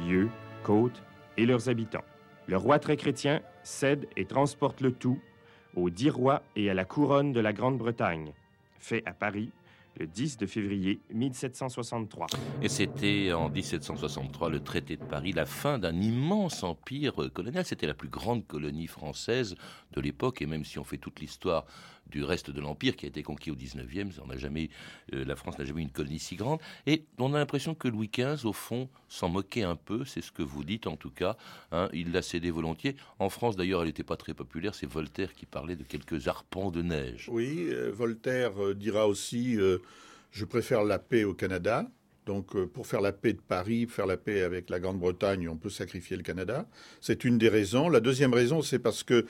lieux, 0.06 0.30
côtes 0.62 1.02
et 1.36 1.44
leurs 1.44 1.68
habitants. 1.68 2.04
Le 2.46 2.56
roi 2.56 2.78
très 2.78 2.96
chrétien 2.96 3.40
cède 3.62 4.06
et 4.16 4.24
transporte 4.24 4.80
le 4.80 4.92
tout 4.92 5.18
aux 5.74 5.90
dix 5.90 6.10
rois 6.10 6.42
et 6.56 6.70
à 6.70 6.74
la 6.74 6.84
couronne 6.84 7.32
de 7.32 7.40
la 7.40 7.52
Grande-Bretagne, 7.52 8.32
fait 8.78 9.02
à 9.06 9.12
Paris 9.12 9.50
le 9.98 10.06
10 10.06 10.36
de 10.36 10.46
février 10.46 11.00
1763. 11.12 12.28
Et 12.62 12.68
c'était 12.68 13.32
en 13.32 13.48
1763 13.48 14.48
le 14.48 14.60
traité 14.60 14.96
de 14.96 15.04
Paris, 15.04 15.32
la 15.32 15.46
fin 15.46 15.78
d'un 15.78 16.00
immense 16.00 16.62
empire 16.62 17.30
colonial. 17.32 17.64
C'était 17.64 17.86
la 17.86 17.94
plus 17.94 18.08
grande 18.08 18.46
colonie 18.46 18.86
française 18.86 19.56
de 19.92 20.00
l'époque, 20.00 20.40
et 20.40 20.46
même 20.46 20.64
si 20.64 20.78
on 20.78 20.84
fait 20.84 20.98
toute 20.98 21.20
l'histoire 21.20 21.66
du 22.10 22.24
reste 22.24 22.50
de 22.50 22.60
l'Empire 22.60 22.96
qui 22.96 23.06
a 23.06 23.08
été 23.08 23.22
conquis 23.22 23.50
au 23.50 23.54
19e. 23.54 24.10
On 24.22 24.28
n'a 24.28 24.36
jamais, 24.36 24.70
euh, 25.14 25.24
la 25.24 25.36
France 25.36 25.58
n'a 25.58 25.64
jamais 25.64 25.80
eu 25.80 25.84
une 25.84 25.90
colonie 25.90 26.18
si 26.18 26.36
grande. 26.36 26.60
Et 26.86 27.04
on 27.18 27.34
a 27.34 27.38
l'impression 27.38 27.74
que 27.74 27.88
Louis 27.88 28.10
XV, 28.12 28.46
au 28.46 28.52
fond, 28.52 28.88
s'en 29.08 29.28
moquait 29.28 29.62
un 29.62 29.76
peu. 29.76 30.04
C'est 30.04 30.20
ce 30.20 30.32
que 30.32 30.42
vous 30.42 30.64
dites 30.64 30.86
en 30.86 30.96
tout 30.96 31.10
cas. 31.10 31.36
Hein. 31.72 31.88
il 31.92 32.12
l'a 32.12 32.22
cédé 32.22 32.50
volontiers. 32.50 32.96
En 33.18 33.28
France, 33.28 33.56
d'ailleurs, 33.56 33.82
elle 33.82 33.88
n'était 33.88 34.02
pas 34.02 34.16
très 34.16 34.34
populaire. 34.34 34.74
C'est 34.74 34.86
Voltaire 34.86 35.34
qui 35.34 35.46
parlait 35.46 35.76
de 35.76 35.84
quelques 35.84 36.28
arpents 36.28 36.70
de 36.70 36.82
neige. 36.82 37.28
Oui, 37.30 37.68
euh, 37.70 37.90
Voltaire 37.92 38.62
euh, 38.62 38.74
dira 38.74 39.06
aussi 39.06 39.56
Je 40.30 40.44
préfère 40.44 40.84
la 40.84 40.98
paix 40.98 41.24
au 41.24 41.34
Canada. 41.34 41.86
Donc, 42.26 42.62
pour 42.66 42.86
faire 42.86 43.00
la 43.00 43.12
paix 43.12 43.32
de 43.32 43.40
Paris, 43.40 43.86
faire 43.86 44.04
la 44.04 44.18
paix 44.18 44.42
avec 44.42 44.68
la 44.68 44.78
Grande-Bretagne, 44.80 45.48
on 45.48 45.56
peut 45.56 45.70
sacrifier 45.70 46.14
le 46.14 46.22
Canada. 46.22 46.66
C'est 47.00 47.24
une 47.24 47.38
des 47.38 47.48
raisons. 47.48 47.88
La 47.88 48.00
deuxième 48.00 48.34
raison, 48.34 48.60
c'est 48.60 48.78
parce 48.78 49.02
que 49.02 49.24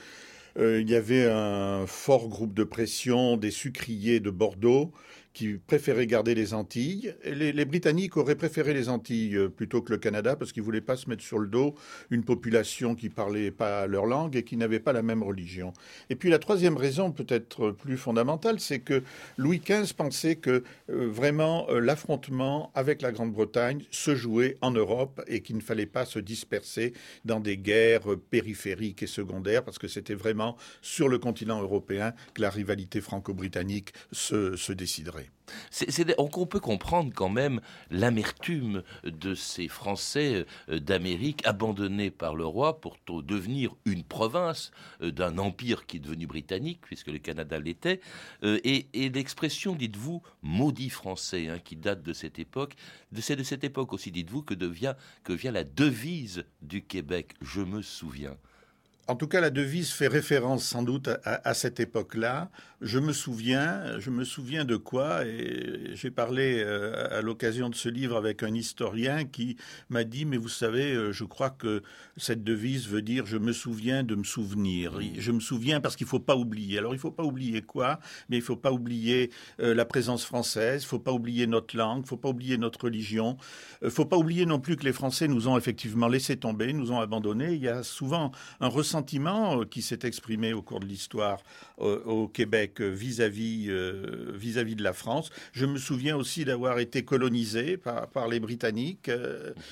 il 0.59 0.89
y 0.89 0.95
avait 0.95 1.25
un 1.25 1.87
fort 1.87 2.27
groupe 2.27 2.53
de 2.53 2.63
pression 2.63 3.37
des 3.37 3.51
sucriers 3.51 4.19
de 4.19 4.29
Bordeaux 4.29 4.91
qui 5.39 5.53
préférait 5.53 6.05
garder 6.05 6.35
les 6.35 6.53
Antilles. 6.53 7.15
Les, 7.23 7.63
Britanniques 7.63 8.17
auraient 8.17 8.35
préféré 8.35 8.73
les 8.73 8.89
Antilles 8.89 9.37
euh, 9.37 9.47
plutôt 9.47 9.81
que 9.81 9.93
le 9.93 9.97
Canada 9.97 10.35
parce 10.35 10.51
qu'ils 10.51 10.63
ne 10.63 10.65
voulaient 10.65 10.81
pas 10.81 10.97
se 10.97 11.07
mettre 11.07 11.23
sur 11.23 11.39
le 11.39 11.47
dos 11.47 11.75
une 12.09 12.25
population 12.25 12.93
qui 12.93 13.07
parlait 13.07 13.49
pas 13.49 13.87
leur 13.87 14.05
langue 14.05 14.35
et 14.35 14.43
qui 14.43 14.57
n'avait 14.57 14.81
pas 14.81 14.91
la 14.91 15.01
même 15.01 15.23
religion. 15.23 15.71
Et 16.09 16.17
puis 16.17 16.29
la 16.29 16.39
troisième 16.39 16.75
raison, 16.75 17.13
peut-être 17.13 17.71
plus 17.71 17.95
fondamentale, 17.95 18.59
c'est 18.59 18.79
que 18.79 19.01
Louis 19.37 19.61
XV 19.65 19.93
pensait 19.93 20.35
que 20.35 20.61
euh, 20.89 21.07
vraiment 21.07 21.67
euh, 21.69 21.79
l'affrontement 21.79 22.69
avec 22.75 23.01
la 23.01 23.13
Grande-Bretagne 23.13 23.85
se 23.91 24.15
jouait 24.15 24.57
en 24.59 24.71
Europe 24.71 25.21
et 25.27 25.39
qu'il 25.39 25.55
ne 25.55 25.61
fallait 25.61 25.85
pas 25.85 26.03
se 26.03 26.19
disperser 26.19 26.91
dans 27.23 27.39
des 27.39 27.55
guerres 27.55 28.17
périphériques 28.29 29.03
et 29.03 29.07
secondaires 29.07 29.63
parce 29.63 29.79
que 29.79 29.87
c'était 29.87 30.15
vraiment 30.15 30.57
sur 30.81 31.07
le 31.07 31.17
continent 31.17 31.61
européen 31.61 32.13
que 32.33 32.41
la 32.41 32.49
rivalité 32.49 32.99
franco-britannique 32.99 33.93
se 34.11 34.73
déciderait. 34.73 35.28
On 36.17 36.45
peut 36.45 36.59
comprendre 36.59 37.11
quand 37.13 37.29
même 37.29 37.61
l'amertume 37.89 38.83
de 39.03 39.35
ces 39.35 39.67
Français 39.67 40.45
euh, 40.69 40.79
d'Amérique 40.79 41.45
abandonnés 41.45 42.11
par 42.11 42.35
le 42.35 42.45
roi 42.45 42.79
pour 42.79 42.97
devenir 43.07 43.75
une 43.85 44.03
province 44.03 44.71
euh, 45.01 45.11
d'un 45.11 45.37
empire 45.37 45.85
qui 45.85 45.97
est 45.97 45.99
devenu 45.99 46.27
britannique, 46.27 46.81
puisque 46.81 47.07
le 47.07 47.19
Canada 47.19 47.59
l'était. 47.59 47.99
Euh, 48.43 48.59
et, 48.63 48.87
l'expression, 49.09 49.75
dites-vous, 49.75 50.21
maudit 50.41 50.89
français, 50.89 51.47
hein, 51.49 51.59
qui 51.59 51.75
date 51.75 52.03
de 52.03 52.13
cette 52.13 52.39
époque, 52.39 52.75
c'est 53.19 53.35
de 53.35 53.43
cette 53.43 53.63
époque 53.63 53.93
aussi, 53.93 54.11
dites-vous, 54.11 54.43
que, 54.43 54.53
devient, 54.53 54.95
que 55.23 55.33
vient 55.33 55.51
la 55.51 55.63
devise 55.63 56.45
du 56.61 56.83
Québec, 56.83 57.33
je 57.41 57.61
me 57.61 57.81
souviens. 57.81 58.37
En 59.09 59.15
tout 59.15 59.25
cas, 59.25 59.41
la 59.41 59.49
devise 59.49 59.89
fait 59.89 60.07
référence 60.07 60.63
sans 60.63 60.83
doute 60.83 61.09
à, 61.23 61.53
cette 61.55 61.79
époque-là. 61.79 62.51
Je 62.79 62.99
me 62.99 63.11
souviens, 63.11 63.99
je 63.99 64.11
me 64.11 64.23
souviens 64.23 64.65
de 64.65 64.75
quoi, 64.77 65.25
et 65.25 65.95
j'ai 65.95 66.11
parlé 66.11 66.61
euh, 66.63 67.17
à 67.17 67.21
l'occasion 67.21 67.69
de 67.69 67.75
ce 67.75 67.89
livre 67.89 68.15
avec 68.15 68.43
un 68.43 68.53
historien 68.53 69.25
qui 69.25 69.57
m'a 69.89 70.03
dit, 70.03 70.25
mais 70.25 70.37
vous 70.37 70.47
savez, 70.47 70.93
euh, 70.93 71.11
je 71.11 71.23
crois 71.23 71.49
que 71.49 71.81
cette 72.17 72.43
devise 72.43 72.87
veut 72.87 73.01
dire 73.01 73.25
je 73.25 73.37
me 73.37 73.51
souviens 73.51 74.03
de 74.03 74.13
me 74.13 74.23
souvenir. 74.23 74.99
Je 75.17 75.31
me 75.31 75.39
souviens 75.39 75.81
parce 75.81 75.95
qu'il 75.95 76.05
ne 76.05 76.09
faut 76.09 76.19
pas 76.19 76.35
oublier. 76.35 76.77
Alors 76.77 76.93
il 76.93 76.97
ne 76.97 77.01
faut 77.01 77.11
pas 77.11 77.23
oublier 77.23 77.63
quoi? 77.63 77.99
Mais 78.29 78.37
il 78.37 78.41
ne 78.41 78.45
faut 78.45 78.55
pas 78.55 78.71
oublier 78.71 79.31
euh, 79.59 79.73
la 79.73 79.85
présence 79.85 80.23
française, 80.23 80.83
il 80.83 80.85
ne 80.85 80.89
faut 80.89 80.99
pas 80.99 81.13
oublier 81.13 81.47
notre 81.47 81.75
langue, 81.75 81.97
il 81.97 82.03
ne 82.03 82.07
faut 82.07 82.17
pas 82.17 82.29
oublier 82.29 82.59
notre 82.59 82.85
religion. 82.85 83.37
Il 83.81 83.85
ne 83.85 83.89
faut 83.89 84.05
pas 84.05 84.17
oublier 84.17 84.45
non 84.45 84.59
plus 84.59 84.77
que 84.77 84.85
les 84.85 84.93
Français 84.93 85.27
nous 85.27 85.47
ont 85.47 85.57
effectivement 85.57 86.07
laissé 86.07 86.37
tomber, 86.37 86.71
nous 86.73 86.91
ont 86.91 86.99
abandonnés. 86.99 87.53
Il 87.53 87.61
y 87.61 87.69
a 87.69 87.81
souvent 87.81 88.31
un 88.61 88.67
ressentiment 88.67 88.98
sentiment 88.99 89.61
euh, 89.61 89.65
qui 89.65 89.81
s'est 89.81 89.99
exprimé 90.03 90.51
au 90.51 90.61
cours 90.61 90.81
de 90.81 90.85
l'histoire 90.85 91.39
euh, 91.79 92.03
au 92.03 92.27
Québec 92.27 92.81
vis-à-vis 92.81 93.67
euh, 93.69 94.33
vis-à-vis 94.33 94.75
de 94.75 94.83
la 94.83 94.91
France. 94.91 95.29
Je 95.53 95.65
me 95.65 95.77
souviens 95.77 96.17
aussi 96.17 96.43
d'avoir 96.43 96.79
été 96.79 97.03
colonisé 97.03 97.77
par, 97.77 98.09
par 98.09 98.27
les 98.27 98.41
Britanniques. 98.41 99.09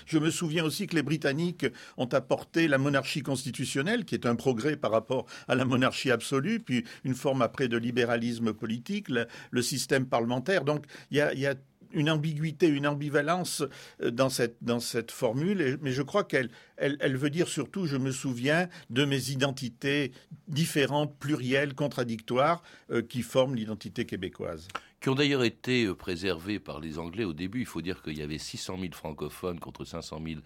Je 0.05 0.17
me 0.17 0.29
souviens 0.29 0.63
aussi 0.63 0.87
que 0.87 0.95
les 0.95 1.03
Britanniques 1.03 1.65
ont 1.97 2.07
apporté 2.13 2.67
la 2.69 2.77
monarchie 2.77 3.21
constitutionnelle, 3.21 4.05
qui 4.05 4.15
est 4.15 4.25
un 4.25 4.35
progrès 4.35 4.77
par 4.77 4.91
rapport 4.91 5.25
à 5.47 5.55
la 5.55 5.65
monarchie 5.65 6.11
absolue, 6.11 6.59
puis 6.59 6.85
une 7.03 7.15
forme 7.15 7.41
après 7.41 7.67
de 7.67 7.77
libéralisme 7.77 8.53
politique, 8.53 9.09
le, 9.09 9.61
système 9.61 10.05
parlementaire. 10.05 10.63
Donc 10.63 10.85
il 11.11 11.17
y 11.17 11.21
a, 11.21 11.33
y 11.33 11.45
a 11.45 11.55
une 11.91 12.09
ambiguïté, 12.09 12.67
une 12.67 12.87
ambivalence 12.87 13.63
euh, 14.01 14.11
dans 14.11 14.29
cette, 14.29 15.11
formule, 15.11 15.77
mais 15.81 15.91
je 15.91 16.01
crois 16.01 16.23
qu'elle 16.23 16.49
elle, 16.77 16.97
elle 16.99 17.17
veut 17.17 17.29
dire 17.29 17.47
surtout, 17.47 17.85
je 17.85 17.97
me 17.97 18.11
souviens 18.11 18.69
de 18.89 19.05
mes 19.05 19.31
identités 19.31 20.11
différentes, 20.47 21.17
plurielles, 21.17 21.73
contradictoires, 21.73 22.61
euh, 22.91 23.01
qui 23.01 23.21
forment 23.21 23.55
l'identité 23.55 24.05
québécoise 24.05 24.67
qui 24.99 25.09
ont 25.09 25.15
d'ailleurs 25.15 25.43
été 25.43 25.85
euh, 25.85 25.95
préservés 25.95 26.59
par 26.59 26.79
les 26.79 26.97
Anglais 26.97 27.23
au 27.23 27.33
début. 27.33 27.59
Il 27.59 27.65
faut 27.65 27.81
dire 27.81 28.01
qu'il 28.01 28.17
y 28.17 28.21
avait 28.21 28.37
600 28.37 28.77
000 28.79 28.93
francophones 28.93 29.59
contre 29.59 29.85
500 29.85 30.21
000 30.25 30.39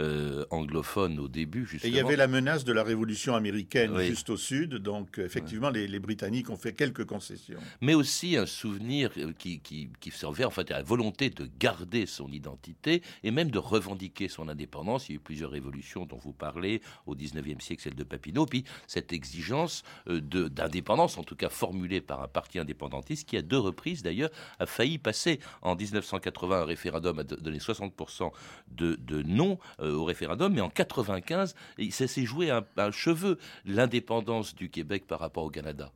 euh, 0.00 0.44
anglophones 0.50 1.18
au 1.18 1.28
début. 1.28 1.66
Justement. 1.66 1.88
Et 1.88 1.94
il 1.94 1.96
y 1.96 2.00
avait 2.00 2.16
la 2.16 2.26
menace 2.26 2.64
de 2.64 2.72
la 2.72 2.82
Révolution 2.82 3.34
américaine 3.34 3.98
juste 4.00 4.30
au 4.30 4.36
sud, 4.36 4.74
donc 4.74 5.18
effectivement 5.18 5.70
les, 5.70 5.86
les, 5.86 5.98
Britanniques 5.98 6.50
ont 6.50 6.56
fait 6.56 6.74
quelques 6.74 7.06
concessions. 7.06 7.58
Mais 7.80 7.94
aussi 7.94 8.36
un 8.36 8.46
souvenir 8.46 9.10
euh, 9.16 9.32
qui, 9.38 9.60
qui, 9.60 9.88
qui 10.00 10.10
servait 10.10 10.44
en 10.44 10.50
fait 10.50 10.70
à 10.70 10.78
la 10.78 10.82
volonté 10.82 11.30
de 11.30 11.48
garder 11.58 12.04
son 12.04 12.28
identité 12.30 13.02
et 13.22 13.30
même 13.30 13.50
de 13.50 13.58
revendiquer 13.58 14.28
son 14.28 14.48
indépendance. 14.48 15.08
Il 15.08 15.12
y 15.12 15.14
a 15.14 15.16
eu 15.16 15.20
plusieurs 15.20 15.50
révolutions 15.50 16.04
dont 16.04 16.18
vous 16.18 16.32
parlez 16.32 16.82
au 17.06 17.14
19e 17.14 17.60
siècle, 17.60 17.82
celle 17.82 17.94
de 17.94 18.04
Papineau, 18.04 18.44
puis 18.44 18.64
cette 18.86 19.12
exigence 19.12 19.82
d'indépendance, 20.06 21.16
en 21.16 21.24
tout 21.24 21.36
cas 21.36 21.48
formulée 21.48 22.00
par 22.00 22.22
un 22.22 22.28
parti 22.28 22.58
indépendantiste 22.58 23.28
qui 23.28 23.36
a 23.36 23.42
deux 23.42 23.58
reprises 23.58 23.93
d'ailleurs, 24.02 24.30
a 24.58 24.66
failli 24.66 24.98
passer 24.98 25.40
en 25.62 25.74
1980 25.74 26.62
un 26.62 26.64
référendum 26.64 27.18
a 27.18 27.24
donné 27.24 27.58
60% 27.58 28.30
de, 28.68 29.22
non 29.22 29.58
euh, 29.80 29.94
au 29.94 30.04
référendum, 30.04 30.52
mais 30.52 30.60
en 30.60 30.70
95, 30.70 31.54
ça 31.90 32.06
s'est 32.06 32.24
joué 32.24 32.50
un, 32.50 32.64
cheveu 32.90 33.38
l'indépendance 33.64 34.54
du 34.54 34.70
Québec 34.70 35.06
par 35.06 35.20
rapport 35.20 35.44
au 35.44 35.50
Canada. 35.50 35.90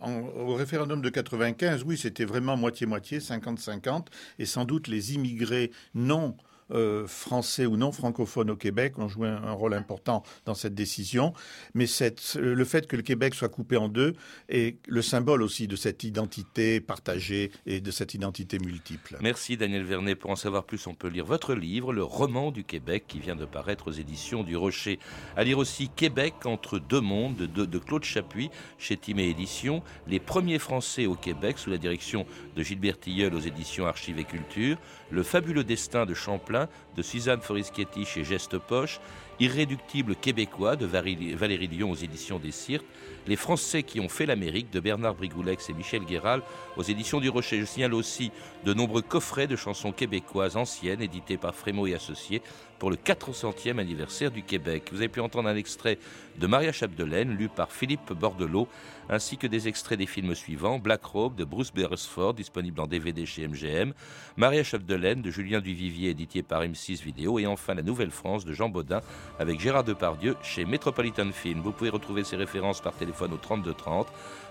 au 0.00 0.54
référendum 0.54 1.00
de 1.00 1.08
95, 1.08 1.84
oui, 1.84 1.96
c'était 1.96 2.24
vraiment 2.24 2.56
moitié-moitié, 2.56 3.18
50-50, 3.18 4.06
et 4.38 4.46
sans 4.46 4.64
doute 4.64 4.88
les 4.88 5.14
immigrés 5.14 5.70
non 5.94 6.36
euh, 6.70 7.06
français 7.06 7.66
ou 7.66 7.76
non 7.76 7.92
francophones 7.92 8.50
au 8.50 8.56
Québec 8.56 8.98
ont 8.98 9.08
joué 9.08 9.28
un, 9.28 9.52
rôle 9.52 9.74
important 9.74 10.22
dans 10.44 10.54
cette 10.54 10.74
décision. 10.74 11.32
Mais 11.74 11.86
cette, 11.86 12.34
le 12.34 12.64
fait 12.64 12.86
que 12.86 12.96
le 12.96 13.02
Québec 13.02 13.34
soit 13.34 13.48
coupé 13.48 13.76
en 13.76 13.88
deux 13.88 14.14
est 14.48 14.76
le 14.86 15.02
symbole 15.02 15.42
aussi 15.42 15.66
de 15.66 15.76
cette 15.76 16.04
identité 16.04 16.80
partagée 16.80 17.50
et 17.66 17.80
de 17.80 17.90
cette 17.90 18.14
identité 18.14 18.58
multiple. 18.58 19.16
Merci 19.20 19.56
Daniel 19.56 19.84
Vernet. 19.84 20.14
Pour 20.14 20.30
en 20.30 20.36
savoir 20.36 20.64
plus, 20.64 20.86
on 20.86 20.94
peut 20.94 21.08
lire 21.08 21.24
votre 21.24 21.54
livre, 21.54 21.92
Le 21.92 22.04
roman 22.04 22.50
du 22.50 22.64
Québec, 22.64 23.04
qui 23.08 23.18
vient 23.18 23.36
de 23.36 23.44
paraître 23.44 23.88
aux 23.88 23.92
éditions 23.92 24.42
du 24.42 24.56
Rocher. 24.56 24.98
À 25.36 25.44
lire 25.44 25.58
aussi 25.58 25.88
Québec 25.88 26.34
entre 26.44 26.78
deux 26.78 27.00
mondes 27.00 27.36
de, 27.36 27.64
de 27.64 27.78
Claude 27.78 28.04
Chapuis 28.04 28.50
chez 28.78 28.96
Timé 28.96 29.28
Éditions, 29.28 29.82
Les 30.06 30.20
premiers 30.20 30.58
Français 30.58 31.06
au 31.06 31.14
Québec 31.14 31.58
sous 31.58 31.70
la 31.70 31.78
direction 31.78 32.26
de 32.56 32.62
Gilbert 32.62 32.98
Tilleul 32.98 33.34
aux 33.34 33.40
éditions 33.40 33.86
Archives 33.86 34.18
et 34.18 34.24
Culture, 34.24 34.76
Le 35.10 35.22
fabuleux 35.22 35.64
destin 35.64 36.04
de 36.04 36.12
Champlain 36.12 36.68
de 36.96 37.02
Suzanne 37.02 37.40
Forischetti 37.40 38.04
chez 38.04 38.24
Geste 38.24 38.58
Poche, 38.58 39.00
Irréductible 39.40 40.16
québécois 40.16 40.76
de 40.76 40.84
Valérie 40.84 41.68
Lyon 41.68 41.92
aux 41.92 41.94
éditions 41.94 42.38
des 42.38 42.50
Cirques, 42.50 42.84
Les 43.26 43.36
Français 43.36 43.84
qui 43.84 44.00
ont 44.00 44.08
fait 44.08 44.26
l'Amérique 44.26 44.70
de 44.70 44.80
Bernard 44.80 45.14
Brigoulex 45.14 45.70
et 45.70 45.74
Michel 45.74 46.04
Guéral 46.04 46.42
aux 46.76 46.82
éditions 46.82 47.20
du 47.20 47.28
Rocher. 47.28 47.60
Je 47.60 47.64
signale 47.64 47.94
aussi 47.94 48.32
de 48.64 48.74
nombreux 48.74 49.02
coffrets 49.02 49.46
de 49.46 49.56
chansons 49.56 49.92
québécoises 49.92 50.56
anciennes 50.56 51.00
édités 51.00 51.36
par 51.36 51.54
Frémaux 51.54 51.86
et 51.86 51.94
Associés 51.94 52.42
pour 52.78 52.90
le 52.90 52.96
400e 52.96 53.78
anniversaire 53.78 54.30
du 54.30 54.42
Québec. 54.42 54.90
Vous 54.92 54.98
avez 54.98 55.08
pu 55.08 55.20
entendre 55.20 55.48
un 55.48 55.56
extrait 55.56 55.98
de 56.38 56.46
Maria 56.46 56.72
Chapdelaine 56.72 57.36
lu 57.36 57.48
par 57.48 57.72
Philippe 57.72 58.12
Bordelot 58.12 58.68
ainsi 59.08 59.36
que 59.36 59.46
des 59.46 59.68
extraits 59.68 59.98
des 59.98 60.06
films 60.06 60.34
suivants 60.34 60.78
Black 60.78 61.04
Robe 61.04 61.34
de 61.34 61.44
Bruce 61.44 61.72
Beresford 61.72 62.34
disponible 62.34 62.80
en 62.80 62.86
DVD 62.86 63.24
chez 63.26 63.48
MGM, 63.48 63.92
Maria 64.36 64.62
Chapdelaine 64.62 65.22
de 65.22 65.30
Julien 65.30 65.60
Duvivier 65.60 66.10
édité 66.10 66.42
par 66.42 66.62
M6 66.62 67.02
Vidéo 67.02 67.38
et 67.38 67.46
enfin 67.46 67.74
La 67.74 67.82
Nouvelle 67.82 68.10
France 68.10 68.44
de 68.44 68.52
Jean 68.52 68.68
Baudin 68.68 69.00
avec 69.38 69.60
Gérard 69.60 69.84
Depardieu 69.84 70.36
chez 70.42 70.64
Metropolitan 70.64 71.30
Film. 71.32 71.60
Vous 71.60 71.72
pouvez 71.72 71.90
retrouver 71.90 72.24
ces 72.24 72.36
références 72.36 72.80
par 72.80 72.94
téléphone 72.94 73.32
au 73.32 73.38
32 73.38 73.72
30, 73.72 74.06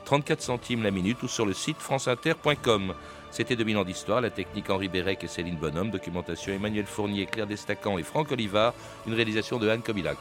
34 0.08 0.42
centimes 0.42 0.84
la 0.84 0.92
minute 0.92 1.22
ou 1.22 1.28
sur 1.28 1.46
le 1.46 1.52
site 1.52 1.80
franceinter.com. 1.80 2.94
C'était 3.30 3.58
2000 3.58 3.78
ans 3.78 3.84
d'histoire, 3.84 4.22
la 4.22 4.30
technique 4.30 4.70
Henri 4.70 4.88
Bérec 4.88 5.22
et 5.26 5.28
Céline 5.28 5.58
Bonhomme, 5.58 5.92
documentation 5.92 6.54
Emmanuel 6.54 6.86
Fournier, 6.86 7.26
Claire 7.26 7.46
Destacan 7.46 7.98
et 7.98 8.04
Franck 8.04 8.32
Olivard, 8.32 8.74
une 9.06 9.14
réalisation 9.14 9.60
de 9.60 9.68
Anne 9.68 9.82
Kobilac. 9.82 10.18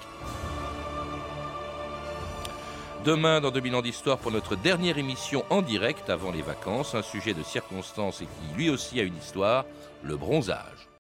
Demain, 3.04 3.40
dans 3.40 3.52
2000 3.52 3.76
ans 3.76 3.82
d'histoire, 3.82 4.18
pour 4.18 4.32
notre 4.32 4.56
dernière 4.56 4.98
émission 4.98 5.44
en 5.50 5.62
direct 5.62 6.10
avant 6.10 6.32
les 6.32 6.42
vacances, 6.42 6.96
un 6.96 7.02
sujet 7.02 7.32
de 7.32 7.44
circonstance 7.44 8.22
et 8.22 8.24
qui 8.24 8.56
lui 8.56 8.70
aussi 8.70 8.98
a 8.98 9.04
une 9.04 9.16
histoire, 9.16 9.66
le 10.02 10.16
bronzage. 10.16 10.85